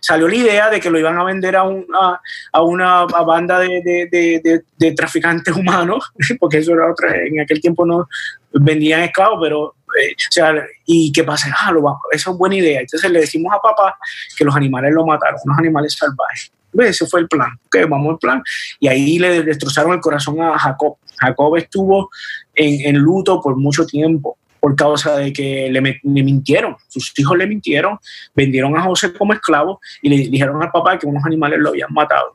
[0.00, 2.20] Salió la idea de que lo iban a vender a, una,
[2.52, 7.84] a una banda de, de, de, traficantes humanos, porque eso era otra, en aquel tiempo
[7.84, 8.08] no
[8.52, 10.54] vendían esclavos, pero eh, o sea,
[10.86, 11.52] ¿y qué pasa?
[11.60, 12.80] Ah, lo vamos, eso es buena idea.
[12.80, 13.96] Entonces le decimos a papá
[14.36, 16.52] que los animales lo mataron, unos animales salvajes.
[16.78, 17.50] Ese fue el plan.
[17.66, 18.42] Ok, vamos al plan.
[18.78, 20.98] Y ahí le destrozaron el corazón a Jacob.
[21.16, 22.10] Jacob estuvo
[22.54, 27.46] en, en luto por mucho tiempo por causa de que le, mintieron, sus hijos le
[27.46, 27.98] mintieron,
[28.34, 31.92] vendieron a José como esclavo y le dijeron al papá que unos animales lo habían
[31.92, 32.32] matado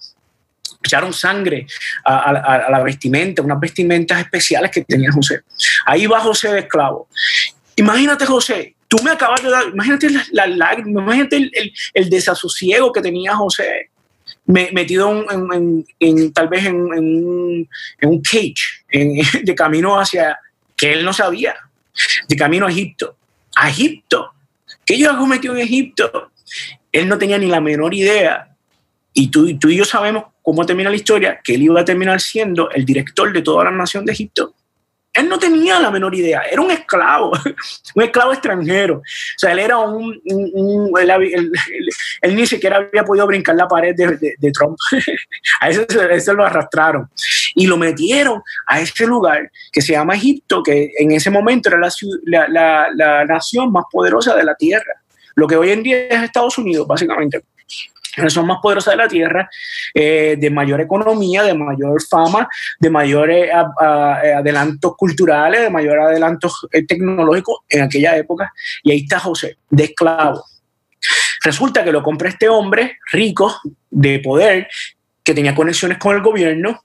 [0.85, 1.65] echaron sangre
[2.03, 5.43] a, la vestimenta, unas vestimentas especiales que tenía José.
[5.85, 7.07] Ahí va José de esclavo.
[7.77, 13.01] Imagínate, José, tú me acabas de dar, imagínate las lágrimas, imagínate el, el, desasosiego que
[13.01, 13.91] tenía José
[14.45, 15.25] metido
[16.33, 17.67] tal vez en,
[18.01, 18.55] un cage,
[19.43, 20.37] de camino hacia,
[20.75, 21.55] que él no sabía,
[22.27, 23.17] de camino a Egipto.
[23.55, 24.31] A Egipto.
[24.85, 26.31] ¿Qué yo hago metido en Egipto?
[26.91, 28.55] Él no tenía ni la menor idea
[29.13, 32.19] Y tú, tú y yo sabemos cómo termina la historia, que él iba a terminar
[32.19, 34.53] siendo el director de toda la nación de Egipto.
[35.13, 37.31] Él no tenía la menor idea, era un esclavo,
[37.95, 38.95] un esclavo extranjero.
[38.97, 39.03] O
[39.37, 40.19] sea, él era un.
[42.21, 44.77] él, ni siquiera había podido brincar la pared de, de- de Trump.
[45.61, 47.09] a ese, se- ese lo arrastraron
[47.55, 51.77] y lo metieron a ese lugar que se llama Egipto, que en ese momento era
[51.79, 51.89] la,
[52.25, 54.93] la- la- la nación más poderosa de la tierra.
[55.35, 57.43] Lo que hoy en día es Estados Unidos, básicamente.
[58.17, 59.49] Nación más poderosa de la tierra,
[59.93, 62.47] eh, de mayor economía, de mayor fama,
[62.79, 68.51] de mayores a- eh, adelantos culturales, de mayor adelantos eh, tecnológicos en aquella época.
[68.83, 70.43] Y ahí está José, de esclavo.
[71.43, 74.67] Resulta que lo compra este hombre rico, de poder,
[75.23, 76.83] que tenía conexiones con el gobierno,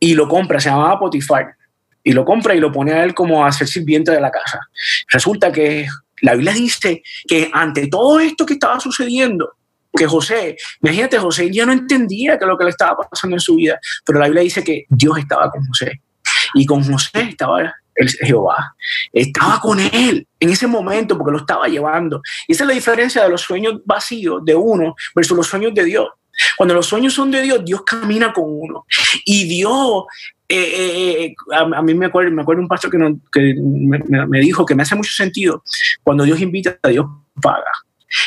[0.00, 1.54] y lo compra, se llamaba Potifar.
[2.02, 4.60] Y lo compra y lo pone a él como a ser sirviente de la casa.
[5.08, 5.86] Resulta que
[6.20, 9.54] la Biblia dice que ante todo esto que estaba sucediendo,
[9.96, 13.54] que José, imagínate, José ya no entendía que lo que le estaba pasando en su
[13.56, 16.00] vida, pero la Biblia dice que Dios estaba con José.
[16.54, 18.74] Y con José estaba el Jehová.
[19.12, 22.22] Estaba con él en ese momento porque lo estaba llevando.
[22.48, 25.84] Y esa es la diferencia de los sueños vacíos de uno versus los sueños de
[25.84, 26.08] Dios.
[26.56, 28.86] Cuando los sueños son de Dios, Dios camina con uno.
[29.24, 30.04] Y Dios,
[30.48, 34.66] eh, eh, eh, a, a mí me acuerdo, me un pastor que, me, me- dijo
[34.66, 35.62] que me hace mucho sentido.
[36.02, 37.06] Cuando Dios invita, Dios
[37.40, 37.70] paga.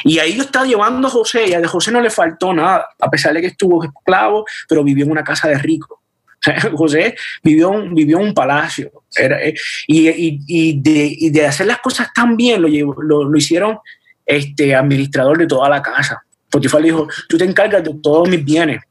[0.03, 3.09] Y ahí Dios está llevando a José, y a José no le faltó nada, a
[3.09, 6.01] pesar de que estuvo esclavo, pero vivió en una casa de rico.
[6.75, 8.91] José vivió, vivió en un palacio.
[9.19, 9.53] Eh,
[9.87, 13.37] y, y- y de, y de hacer las cosas tan bien, lo, llevó- lo, lo
[13.37, 13.79] hicieron
[14.25, 16.21] este, administrador de toda la casa.
[16.49, 18.81] Potifar dijo, tú te encargas de todos mis bienes.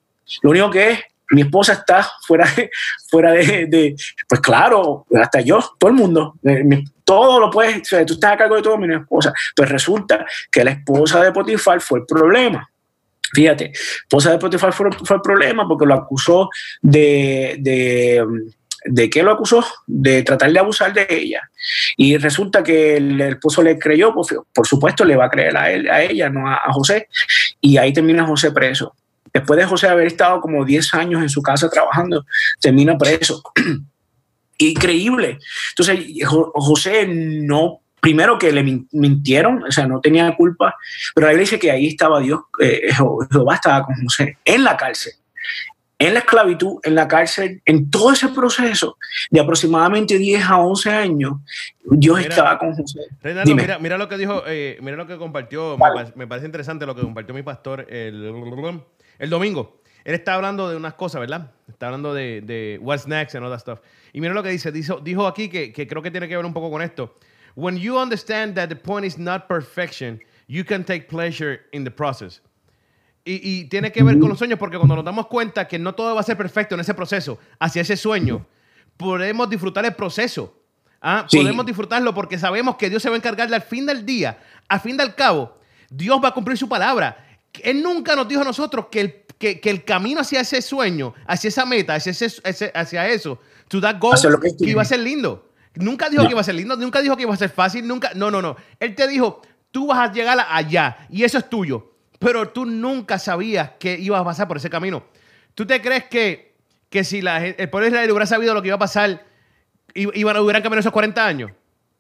[0.43, 2.71] Lo único que es, mi esposa está fuera de,
[3.09, 3.95] fuera de,
[4.29, 6.65] pues claro, hasta yo, todo el mundo, eh,
[7.05, 9.33] todo lo puedes, o sea, tú estás a cargo de todo mi esposa.
[9.55, 12.69] Pues resulta que la esposa de Potifar fue el problema.
[13.33, 16.49] Fíjate, esposa de Potifar fue, el problema porque lo acusó
[16.81, 18.25] de, de,
[18.85, 19.65] ¿de qué lo acusó?
[19.87, 21.43] De tratar de abusar de ella.
[21.97, 25.71] Y resulta que el esposo le creyó, pues, por supuesto le va a creer a,
[25.71, 27.09] él, a ella, no a José.
[27.61, 28.95] Y ahí termina José preso.
[29.39, 32.25] Después de José haber estado como 10 años en su casa trabajando,
[32.61, 33.43] termina preso.
[34.59, 35.39] Increíble.
[35.71, 40.75] Entonces, Jo- José no, primero que le min- mintieron, o sea, no tenía culpa,
[41.15, 44.77] pero ahí dice que ahí estaba Dios, eh, Je- Jehová estaba con José en la
[44.79, 45.13] cárcel,
[45.99, 48.97] en la esclavitud, en la cárcel, en todo ese proceso
[49.31, 51.33] de aproximadamente 10 a 11 años,
[51.85, 53.01] Dios Mira, estaba con José.
[53.23, 53.63] Reinaldo, Dime.
[53.63, 56.87] mira, mira lo que dijo, eh, mira lo que compartió, me, pa- me parece interesante
[56.87, 58.33] lo que compartió mi pastor el,
[59.19, 59.81] el domingo.
[60.05, 61.51] Él está hablando de unas cosas, ¿verdad?
[61.69, 63.81] Está hablando de, de what's next and all that stuff.
[64.13, 66.47] Y mira lo que dice, dijo, dijo aquí que, que creo que tiene que ver
[66.47, 67.17] un poco con esto.
[67.57, 71.91] When you understand that the point is not perfection, you can take pleasure in the
[71.91, 72.41] process.
[73.25, 75.95] Y, y tiene que ver con los sueños porque cuando nos damos cuenta que no
[75.95, 78.47] todo va a ser perfecto en ese proceso, hacia ese sueño,
[78.97, 80.63] podemos disfrutar el proceso.
[81.01, 81.27] ¿ah?
[81.29, 81.39] Sí.
[81.39, 84.39] Podemos disfrutarlo porque sabemos que Dios se va a encargar de al fin del día,
[84.69, 85.59] al fin del cabo,
[85.91, 87.26] Dios va a cumplir su palabra.
[87.63, 91.15] Él nunca nos dijo a nosotros que el, que, que el camino hacia ese sueño,
[91.27, 94.85] hacia esa meta, hacia, ese, ese- hacia eso, to that goal, lo que iba a
[94.85, 95.51] ser lindo.
[95.75, 96.29] Nunca dijo No.
[96.29, 98.41] que iba a ser lindo, nunca dijo que iba a ser fácil, nunca, no, no,
[98.41, 98.57] no.
[98.81, 103.19] Él te dijo, tú vas a llegar allá y eso es tuyo, pero tú nunca
[103.19, 105.05] sabías que ibas a pasar por ese camino.
[105.55, 106.55] ¿Tú te crees que,
[106.89, 109.25] que si la, el pueblo de Israel hubiera sabido lo que iba a pasar,
[109.95, 111.51] iban, hubieran caminado esos 40 años?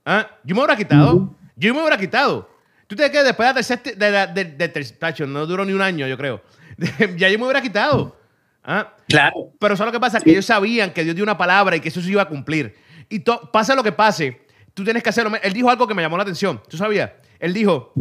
[0.07, 0.27] ¿Ah?
[0.45, 2.49] Yo me hubiera quitado, yo me hubiera quitado.
[2.87, 5.73] ¿Tú te que después de, tercer- de, la- de, de tercer- tacho, no duró ni
[5.73, 6.41] un año, yo creo?
[7.17, 8.17] ya yo me hubiera quitado.
[8.63, 8.93] ¿Ah?
[9.09, 9.53] Claro.
[9.59, 10.21] Pero ¿sabes lo que pasa?
[10.21, 12.77] Que ellos sabían que Dios dio una palabra y que eso se iba a cumplir.
[13.09, 14.43] Y to- pasa lo que pase,
[14.75, 15.33] tú tienes que hacerlo.
[15.43, 16.61] Él dijo algo que me llamó la atención.
[16.69, 17.11] ¿Tú sabías?
[17.39, 17.93] Él dijo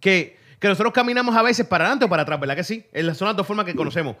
[0.00, 2.86] que, que nosotros caminamos a veces para adelante o para atrás, ¿verdad que sí?
[2.92, 4.16] En son las dos formas que conocemos.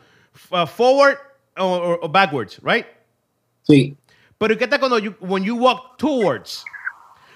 [0.50, 1.16] Uh, forward
[1.56, 2.86] o, backwards, right?
[3.62, 3.96] Sí.
[4.38, 6.64] Pero ¿y qué tal cuando you, when you walk towards?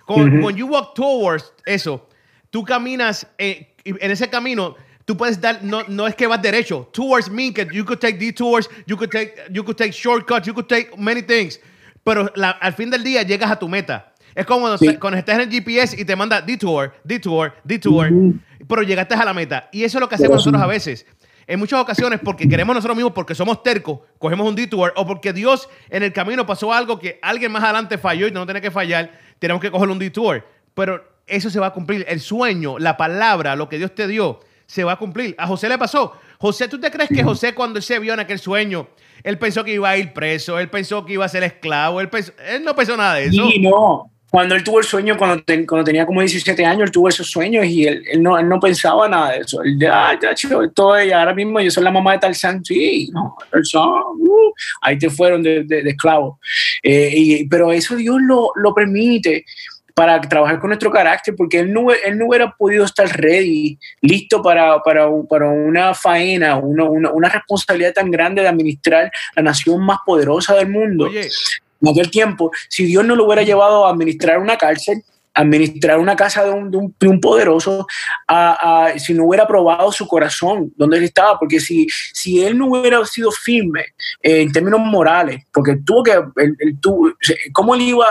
[0.07, 2.08] Cuando, When you walk towards eso,
[2.51, 6.89] tú caminas eh, en ese camino, tú puedes dar, no, no es que vas derecho.
[6.93, 10.55] Towards mean que you could take detours, you could take, you could take shortcuts, you
[10.55, 11.61] could take many things.
[12.05, 14.13] Pero la- al fin del día llegas a tu meta.
[14.35, 14.97] Es como cuando, Sí.
[14.99, 18.09] cuando estás en el GPS y te manda detour, detour, detour,
[18.69, 19.69] pero llegaste a la meta.
[19.73, 20.47] Y eso es lo que hacemos Pero sí.
[20.51, 21.07] nosotros a veces.
[21.47, 25.33] En muchas ocasiones, porque queremos nosotros mismos, porque somos tercos, cogemos un detour, o porque
[25.33, 28.71] Dios en el camino pasó algo que alguien más adelante falló y no tiene que
[28.71, 30.47] fallar, tenemos que coger un detour.
[30.75, 32.05] Pero eso se va a cumplir.
[32.09, 35.35] El sueño, la palabra, lo que Dios te dio, se va a cumplir.
[35.39, 36.13] A José le pasó.
[36.39, 38.89] José, ¿tú te crees que José cuando él se vio en aquel sueño,
[39.25, 42.09] él pensó que iba a ir preso, él pensó que iba a ser esclavo, él,
[42.09, 43.43] pensó- él no pensó nada de eso?
[43.53, 47.09] Y no, cuando él tuvo el sueño, cuando, cuando tenía como 17 años, él tuvo
[47.09, 49.63] esos sueños y él, él no, él no pensaba nada de eso.
[49.63, 53.09] Él, ah, ya, chido, todo, y ahora mismo yo soy la mamá de Tarzán, sí,
[53.13, 54.53] no, Tarzán, uh,
[54.83, 56.39] ahí te fueron de, de, de esclavo.
[56.83, 59.45] Eh, y, pero eso Dios lo, lo permite
[59.99, 64.41] para trabajar con nuestro carácter, porque él no, él no hubiera podido estar ready, listo
[64.41, 69.85] para, para, para una faena, una, una, una, responsabilidad tan grande de administrar la nación
[69.85, 71.07] más poderosa del mundo.
[71.07, 71.29] Oye,
[71.83, 75.03] En aquel tiempo, si Dios no lo hubiera llevado a administrar una cárcel,
[75.35, 77.85] a administrar una casa de un, de un, de un poderoso,
[78.29, 82.57] a, a, si no hubiera probado su corazón, donde él estaba, porque si, si él
[82.57, 83.87] no hubiera sido firme
[84.23, 87.11] eh, en términos morales, porque tuvo que, él, él tuvo,
[87.53, 88.07] ¿cómo él iba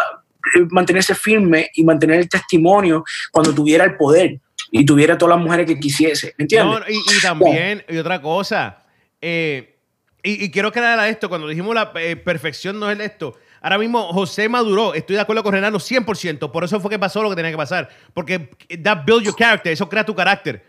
[0.70, 4.40] mantenerse firme y mantener el testimonio cuando tuviera el poder
[4.72, 6.34] y tuviera todas las mujeres que quisiese.
[6.38, 6.80] ¿Me entiendes?
[6.80, 8.84] No, y, y, también, y otra cosa,
[9.22, 9.78] eh,
[10.24, 13.38] y, y, quiero crear a esto, cuando dijimos la eh, perfección no es esto.
[13.62, 17.24] Ahora mismo José maduró, estoy de acuerdo con Renano 100%, por eso fue que pasó
[17.24, 18.50] lo que tenía que pasar, porque
[18.84, 20.64] that build your character, eso crea tu carácter.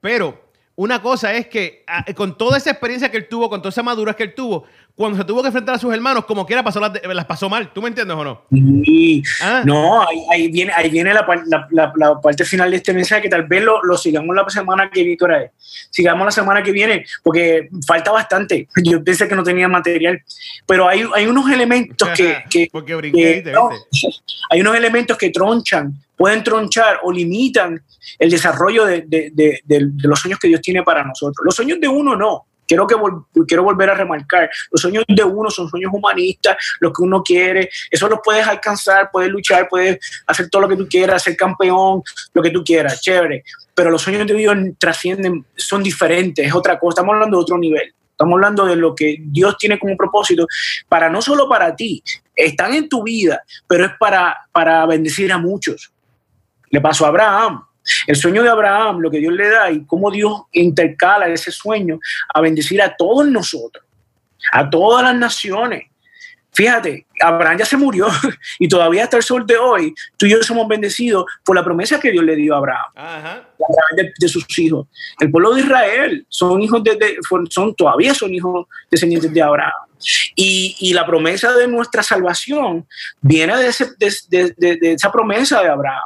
[0.00, 0.44] Pero
[0.76, 3.82] una cosa es que a, con toda esa experiencia que él tuvo, con toda esa
[3.82, 4.66] madurez que él tuvo,
[4.96, 7.72] cuando se tuvo que enfrentar a sus hermanos, como quiera pasó las, las pasó mal.
[7.72, 8.42] ¿Tú me entiendes o no?
[8.50, 9.22] Sí.
[9.42, 9.62] Ah.
[9.64, 11.26] No, ahí, ahí, viene, ahí viene la,
[11.70, 14.88] la, la, parte final de este mensaje que tal vez lo, lo sigamos la semana
[14.90, 15.50] que viene.
[15.90, 18.68] Sigamos la semana que viene, porque falta bastante.
[18.84, 20.22] Yo pensé que no tenía material,
[20.64, 22.44] pero hay, hay unos elementos que...
[22.50, 23.70] que porque brinqué, que, no,
[24.50, 27.82] hay unos elementos que tronchan, pueden tronchar o limitan
[28.18, 31.44] el desarrollo de, de, de, de, los sueños que Dios tiene para nosotros.
[31.44, 32.96] Los sueños de uno no, Quiero, que
[33.46, 37.68] quiero volver a remarcar, los sueños de uno son sueños humanistas, lo que uno quiere,
[37.90, 42.02] eso lo puedes alcanzar, puedes luchar, puedes hacer todo lo que tú quieras, ser campeón,
[42.32, 43.44] lo que tú quieras, chévere,
[43.74, 47.58] pero los sueños de Dios trascienden, son diferentes, es otra cosa, estamos hablando de otro
[47.58, 47.94] nivel.
[48.14, 50.46] Estamos hablando de lo que Dios tiene como propósito
[50.88, 52.00] para no solo para ti,
[52.36, 55.92] están en tu vida, pero es para, para bendecir a muchos.
[56.70, 57.64] Le pasó a Abraham.
[58.06, 61.98] El sueño de Abraham, lo que Dios le da y cómo Dios intercala ese sueño
[62.32, 63.84] a bendecir a todos nosotros,
[64.52, 65.84] a todas las naciones.
[66.52, 68.06] Fíjate, Abraham ya se murió
[68.60, 71.98] y todavía hasta el sol de hoy, tú y yo somos bendecidos por la promesa
[71.98, 73.32] que Dios le dio a Abraham, Ajá.
[73.38, 74.86] a través de, de, sus hijos.
[75.18, 77.18] El pueblo de Israel son hijos de, de
[77.50, 79.72] son todavía son hijos descendientes de Abraham.
[80.36, 82.86] Y, y, la promesa de nuestra salvación
[83.22, 86.02] viene de, ese, de esa promesa de Abraham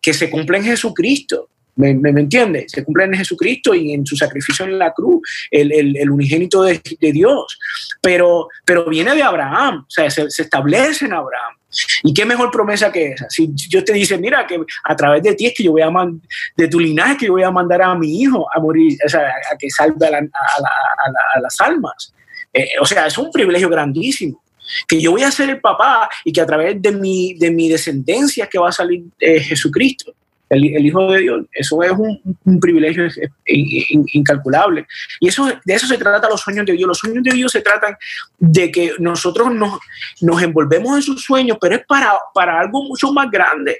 [0.00, 1.48] que se cumple en Jesucristo.
[1.76, 2.72] ¿Me, me, entiendes?
[2.72, 7.58] Se cumple en Jesucristo y en su sacrificio en la cruz, el, unigénito de, Dios.
[8.02, 11.54] Pero, pero viene de Abraham, o sea, se, se, establece en Abraham.
[12.02, 13.30] ¿Y qué mejor promesa que esa?
[13.30, 15.90] Si Dios te dice, mira, que a través de ti es que yo voy a
[15.90, 16.20] mandar,
[16.56, 19.28] de tu linaje, que yo voy a mandar a mi hijo a morir, o sea,
[19.50, 22.12] a que salve a las almas.
[22.52, 24.42] Eh, o sea, es un privilegio grandísimo
[24.86, 27.68] que yo voy a ser el papá y que a través de mi, de mi
[27.68, 30.14] descendencia es que va a salir eh, Jesucristo,
[30.50, 31.46] el, el, Hijo de Dios.
[31.52, 33.06] Eso es un, un privilegio
[33.46, 34.86] incalculable.
[35.20, 36.88] Y eso, de eso se trata los sueños de Dios.
[36.88, 37.96] Los sueños de Dios se tratan
[38.38, 39.78] de que nosotros nos,
[40.20, 43.78] nos envolvemos en sus sueños, pero es para, para algo mucho más grande.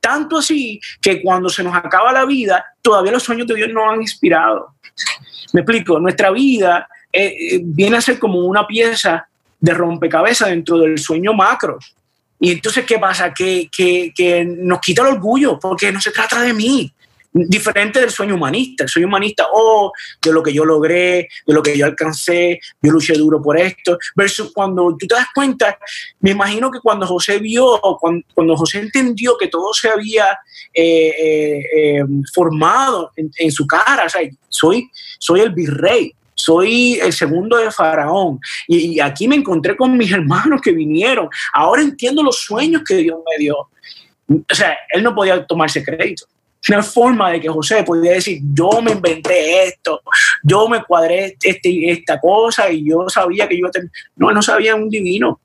[0.00, 3.92] Tanto así que cuando se nos acaba la vida, todavía los sueños de Dios nos
[3.92, 4.74] han inspirado.
[5.54, 9.28] Me explico, nuestra vida eh, viene a ser como una pieza
[9.62, 11.78] de rompecabezas dentro del sueño macro.
[12.40, 13.32] Y entonces, ¿qué pasa?
[13.32, 16.92] Que, que, nos quita el orgullo, porque no se trata de mí.
[17.32, 18.82] Diferente del sueño humanista.
[18.82, 22.90] El sueño humanista, oh, de lo que yo logré, de lo que yo alcancé, yo
[22.90, 23.96] luché duro por esto.
[24.16, 25.78] Versus cuando tú te das cuenta,
[26.18, 30.36] me imagino que cuando José vio, cuando, cuando José entendió que todo se había
[30.74, 32.04] eh, eh, eh,
[32.34, 34.90] formado en, en, su cara, o sea, soy,
[35.20, 38.40] soy el virrey, soy el segundo de Faraón.
[38.66, 41.28] Y, aquí me encontré con mis hermanos que vinieron.
[41.52, 43.56] Ahora entiendo los sueños que Dios me dio.
[44.28, 46.26] O sea, él no podía tomarse crédito.
[46.68, 50.00] No hay forma de que José podía decir, yo me inventé esto,
[50.44, 53.66] yo me cuadré este, esta cosa y yo sabía que yo.
[54.14, 55.40] No, no sabía un divino.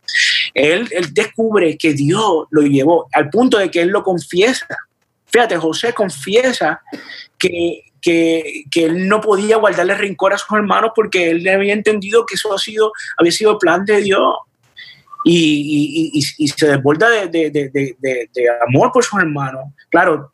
[0.53, 4.67] Él, él descubre que Dios lo llevó al punto de que él lo confiesa.
[5.25, 6.81] Fíjate, José confiesa
[7.39, 12.25] que, que, que, él no podía guardarle rencor a sus hermanos porque él había entendido
[12.25, 14.35] que eso ha sido, había sido plan de Dios.
[15.23, 17.69] Y, y, y, y se desborda de, de, de,
[17.99, 18.29] de,
[18.65, 19.65] amor por sus hermanos.
[19.89, 20.31] Claro,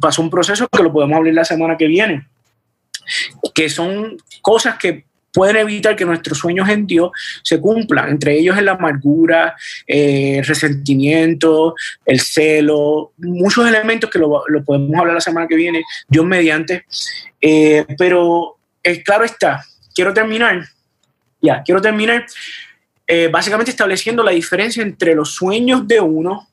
[0.00, 2.28] pasó un proceso que lo podemos hablar la semana que viene,
[3.52, 7.10] que son cosas que pueden evitar que nuestros sueños en Dios
[7.42, 8.10] se cumplan.
[8.10, 9.54] Entre ellos es la amargura,
[9.86, 11.74] eh, resentimiento,
[12.04, 16.84] el celo, muchos elementos que lo, lo, podemos hablar la semana que viene, Dios mediante.
[17.40, 19.62] Eh, pero eh, claro está,
[19.94, 20.64] quiero terminar,
[21.40, 22.26] ya, quiero terminar
[23.32, 26.46] básicamente estableciendo la diferencia entre los sueños de uno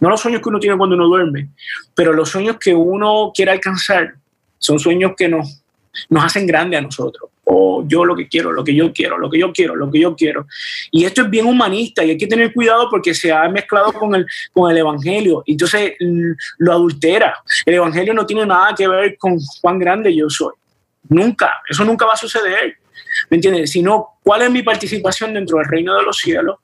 [0.00, 1.50] No los sueños que uno tiene cuando uno duerme,
[1.94, 4.14] pero los sueños que uno quiere alcanzar
[4.58, 5.61] son sueños que nos,
[6.08, 7.30] nos hacen grande a nosotros.
[7.44, 10.00] O yo lo que quiero, lo que yo quiero, lo que yo quiero, lo que
[10.00, 10.46] yo quiero.
[10.90, 14.14] Y esto es bien humanista y hay que tener cuidado porque se ha mezclado con
[14.14, 15.42] el, con el Evangelio.
[15.46, 17.34] Entonces mm, lo adultera.
[17.66, 20.54] El Evangelio no tiene nada que ver con cuán grande yo soy.
[21.08, 21.52] Nunca.
[21.68, 22.76] Eso nunca va a suceder.
[23.28, 23.70] ¿Me entiendes?
[23.70, 26.58] Sino, ¿cuál es mi participación dentro del reino de los cielos?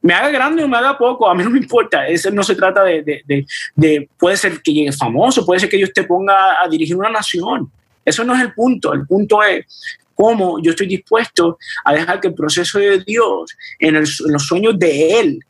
[0.00, 2.06] Me haga grande o me haga poco, a mí no me importa.
[2.06, 5.68] Eso no se trata de, de, de, de puede ser que llegue famoso, puede ser
[5.68, 7.70] que yo te ponga a dirigir una nación.
[8.06, 8.94] Eso no es el punto.
[8.94, 9.66] El punto es
[10.14, 15.20] cómo yo estoy dispuesto a dejar que el proceso de Dios en, los sueños de
[15.20, 15.40] Él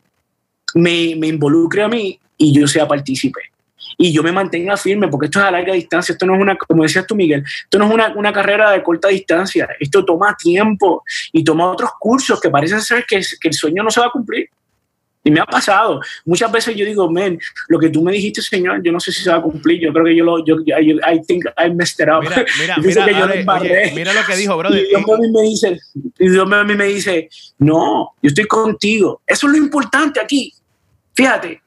[0.73, 0.91] me,
[1.27, 3.39] involucre a mí y yo sea partícipe
[3.99, 6.55] y yo me mantenga firme, porque esto es a larga distancia, esto no es una,
[6.55, 11.03] como decías tú, Miguel, esto no es una, carrera de corta distancia, esto toma tiempo
[11.31, 14.49] y toma otros cursos que parecen ser que el sueño no se va a cumplir.
[15.27, 15.99] Y me ha pasado.
[16.25, 19.23] Muchas veces yo digo, men, lo que tú me dijiste, Señor, yo no sé si
[19.23, 19.81] se va a cumplir.
[19.81, 22.21] Yo creo que yo lo, yo, I, I think I messed it up.
[22.21, 24.81] Mira, mira, mira, que yo lo oye, mira lo que dijo, brother.
[24.81, 25.79] Y Dios a mí me dice,
[26.17, 29.21] y Dios a mí me dice, no, yo estoy contigo.
[29.27, 30.53] Eso es lo importante aquí.
[31.13, 31.61] Fíjate,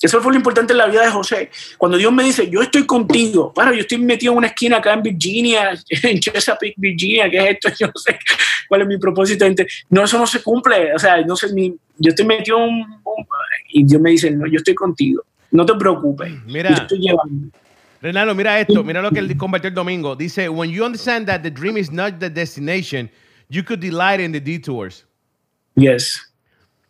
[0.00, 1.50] eso fue lo importante en la vida de José.
[1.76, 4.92] Cuando Dios me dice, yo estoy contigo, bueno, yo estoy metido en una esquina acá
[4.92, 5.72] en Virginia,
[6.02, 7.68] en Chesapeake, Virginia, ¿qué es esto?
[7.80, 8.18] Yo no sé
[8.68, 9.46] cuál es mi propósito.
[9.90, 10.94] No, eso no se cumple.
[10.94, 13.00] O sea, no sé, ni, yo estoy metido en un,
[13.70, 15.22] Y Dios me dice, no, yo estoy contigo.
[15.50, 16.32] No te preocupes.
[16.46, 16.70] Mira.
[16.70, 17.48] Yo estoy llevando.
[18.00, 20.14] Renalo, mira esto, mira lo que él convirtió el domingo.
[20.14, 23.10] Dice, when you understand that the dream is not the destination,
[23.48, 25.04] you could delight in the detours.
[25.74, 26.27] Yes.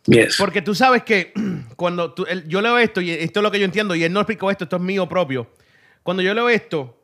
[0.05, 0.37] Yes.
[0.37, 1.33] Porque tú sabes que
[1.75, 4.13] cuando tú, el, yo leo esto, y esto es lo que yo entiendo, y él
[4.13, 5.47] no explicó esto, esto es mío propio.
[6.03, 6.95] Cuando yo leo esto,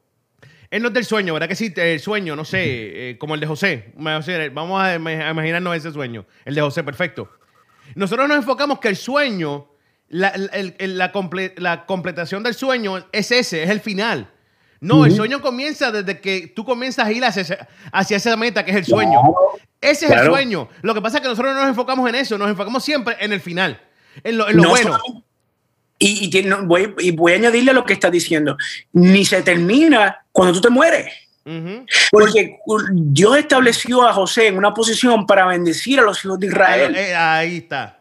[0.72, 1.74] él no es del sueño, ¿verdad que sí?
[1.76, 3.94] El sueño, no sé, eh, como el de José.
[3.96, 7.30] Vamos a, a imaginarnos ese sueño, el de José, perfecto.
[7.94, 9.68] Nosotros nos enfocamos que el sueño,
[10.10, 14.32] la, el, el, la, comple, la completación del sueño es ese, es el final.
[14.82, 15.06] No, uh -huh.
[15.08, 18.78] el sueño comienza desde que tú comienzas a ir hacia, hacia esa meta que es
[18.78, 19.20] el sueño.
[19.92, 20.24] Ese es claro.
[20.24, 20.70] el sueño.
[20.82, 23.34] Lo que pasa es que nosotros no nos enfocamos en eso, nos enfocamos siempre en
[23.34, 23.82] el final,
[24.24, 24.98] en lo, en lo no bueno.
[24.98, 25.24] Solo,
[25.98, 28.58] y, y, tiene, voy, y, voy, a añadirle a lo que está diciendo.
[28.94, 31.12] Ni se termina cuando tú te mueres.
[31.46, 31.86] Uh -huh.
[32.12, 32.58] Porque
[32.94, 36.96] Dios estableció a José en una posición para bendecir a los hijos de Israel.
[36.96, 38.00] Ahí, ahí está.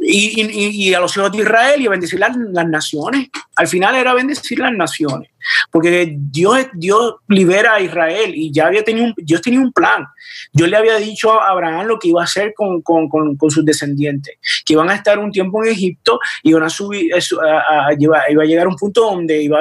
[0.00, 3.28] Y, y, y, a los hijos de Israel y a bendecir las, las, naciones.
[3.58, 5.30] Al final era bendecir las naciones.
[5.72, 10.06] Porque Dios, Dios libera a Israel y ya había tenido un, Dios tenía un plan.
[10.52, 13.64] Dios le había dicho a Abraham lo que iba a hacer con, con, con, sus
[13.64, 18.18] descendientes, que iban a estar un tiempo en Egipto y iban a subir, a, iba,
[18.20, 19.60] a llegar a un punto donde iba,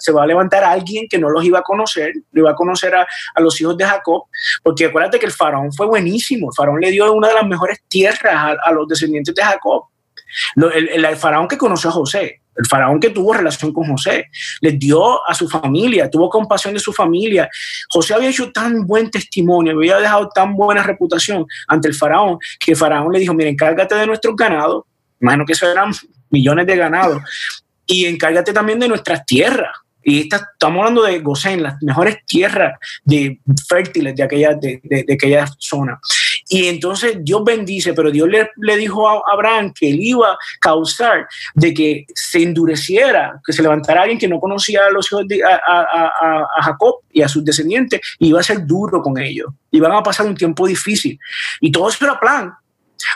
[0.00, 2.96] se va a levantar alguien que no los iba a conocer, lo iba a conocer
[2.96, 3.06] a,
[3.38, 4.24] los hijos de Jacob,
[4.64, 7.78] porque acuérdate que el faraón fue buenísimo, el faraón le dio una de las mejores
[7.86, 9.84] tierras a, los descendientes de Jacob.
[10.56, 14.26] El, el, faraón que conoció a José, el faraón que tuvo relación con José,
[14.60, 17.48] les dio a su familia, tuvo compasión de su familia.
[17.88, 22.72] José había hecho tan buen testimonio, había dejado tan buena reputación ante el faraón, que
[22.72, 24.84] el faraón le dijo, mira, encárgate de nuestros ganados,
[25.20, 25.92] imagino que eso eran
[26.30, 27.22] millones de ganados,
[27.86, 29.76] y encárgate también de nuestras tierras.
[30.02, 35.46] Y esta, estamos hablando de Gosén, las mejores tierras de, fértiles de aquella, de aquella
[35.58, 35.98] zona.
[36.48, 41.26] Y entonces Dios bendice, pero Dios le, dijo a Abraham que él iba a causar
[41.54, 45.40] de que se endureciera, que se levantara alguien que no conocía a los hijos de
[46.60, 49.48] Jacob y a sus descendientes, y iba a ser duro con ellos.
[49.72, 51.18] Iban a pasar un tiempo difícil.
[51.60, 52.52] Y todo eso era plan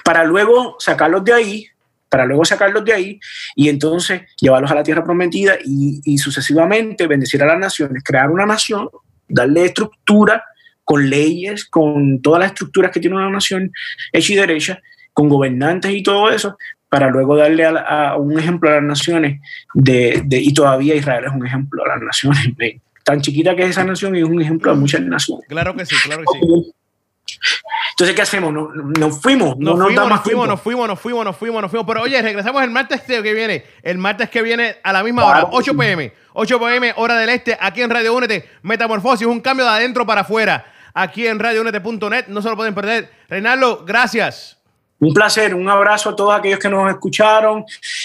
[0.04, 1.66] para luego sacarlos de ahí,
[2.08, 3.20] para luego sacarlos de ahí
[3.54, 8.30] y entonces llevarlos a la tierra prometida y, y sucesivamente bendecir a las naciones, crear
[8.30, 8.88] una nación,
[9.28, 10.44] darle estructura
[10.84, 13.72] con leyes, con todas las estructuras que tiene una nación
[14.12, 14.80] hecha y derecha,
[15.12, 16.56] con gobernantes y todo eso,
[16.88, 19.40] para luego darle a, a un ejemplo a las naciones,
[19.74, 22.56] de, de, y todavía Israel es un ejemplo a las naciones.
[22.56, 25.46] De, tan chiquita que es esa nación y es un ejemplo a muchas naciones.
[25.48, 26.72] Claro que sí, claro que sí.
[27.90, 28.52] Entonces, ¿qué hacemos?
[28.52, 31.70] Nos, nos fuimos, nos, no fuimos, nos fuimos, nos fuimos, nos fuimos, nos fuimos, nos
[31.70, 31.86] fuimos.
[31.86, 33.64] Pero oye, regresamos el martes que viene.
[33.82, 36.12] El martes que viene a la misma hora, 8 pm.
[36.32, 38.48] 8 pm, hora del este, aquí en Radio Únete.
[38.62, 42.26] Metamorfosis, un cambio de adentro para afuera aquí en radiounete.net.
[42.28, 43.10] No se lo pueden perder.
[43.28, 44.56] Reinaldo, gracias.
[44.98, 47.64] Un placer, un abrazo a todos aquellos que nos escucharon.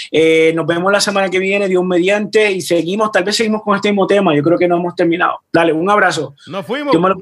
[0.10, 3.76] Eh, nos vemos la semana que viene, Dios mediante, y seguimos, tal vez seguimos con
[3.76, 4.34] este mismo tema.
[4.34, 5.42] Yo creo que no hemos terminado.
[5.52, 6.36] Dale, un abrazo.
[6.48, 6.96] Nos fuimos.
[6.96, 7.22] Lo...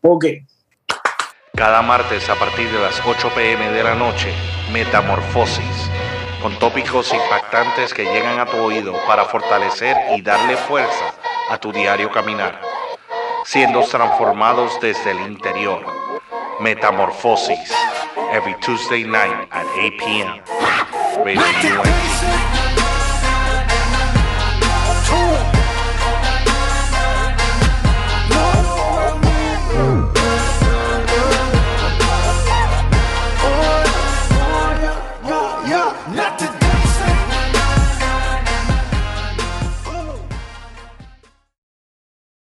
[0.00, 0.24] Ok.
[1.54, 4.32] Cada martes a partir de las 8 pm de la noche,
[4.72, 5.90] Metamorfosis,
[6.42, 11.14] con tópicos impactantes que llegan a tu oído para fortalecer y darle fuerza
[11.50, 12.70] a tu diario caminar
[13.44, 15.84] siendo transformados desde el interior.
[16.60, 17.72] Metamorfosis,
[18.32, 20.40] every Tuesday night at 8 p.m.
[21.24, 21.82] Radio.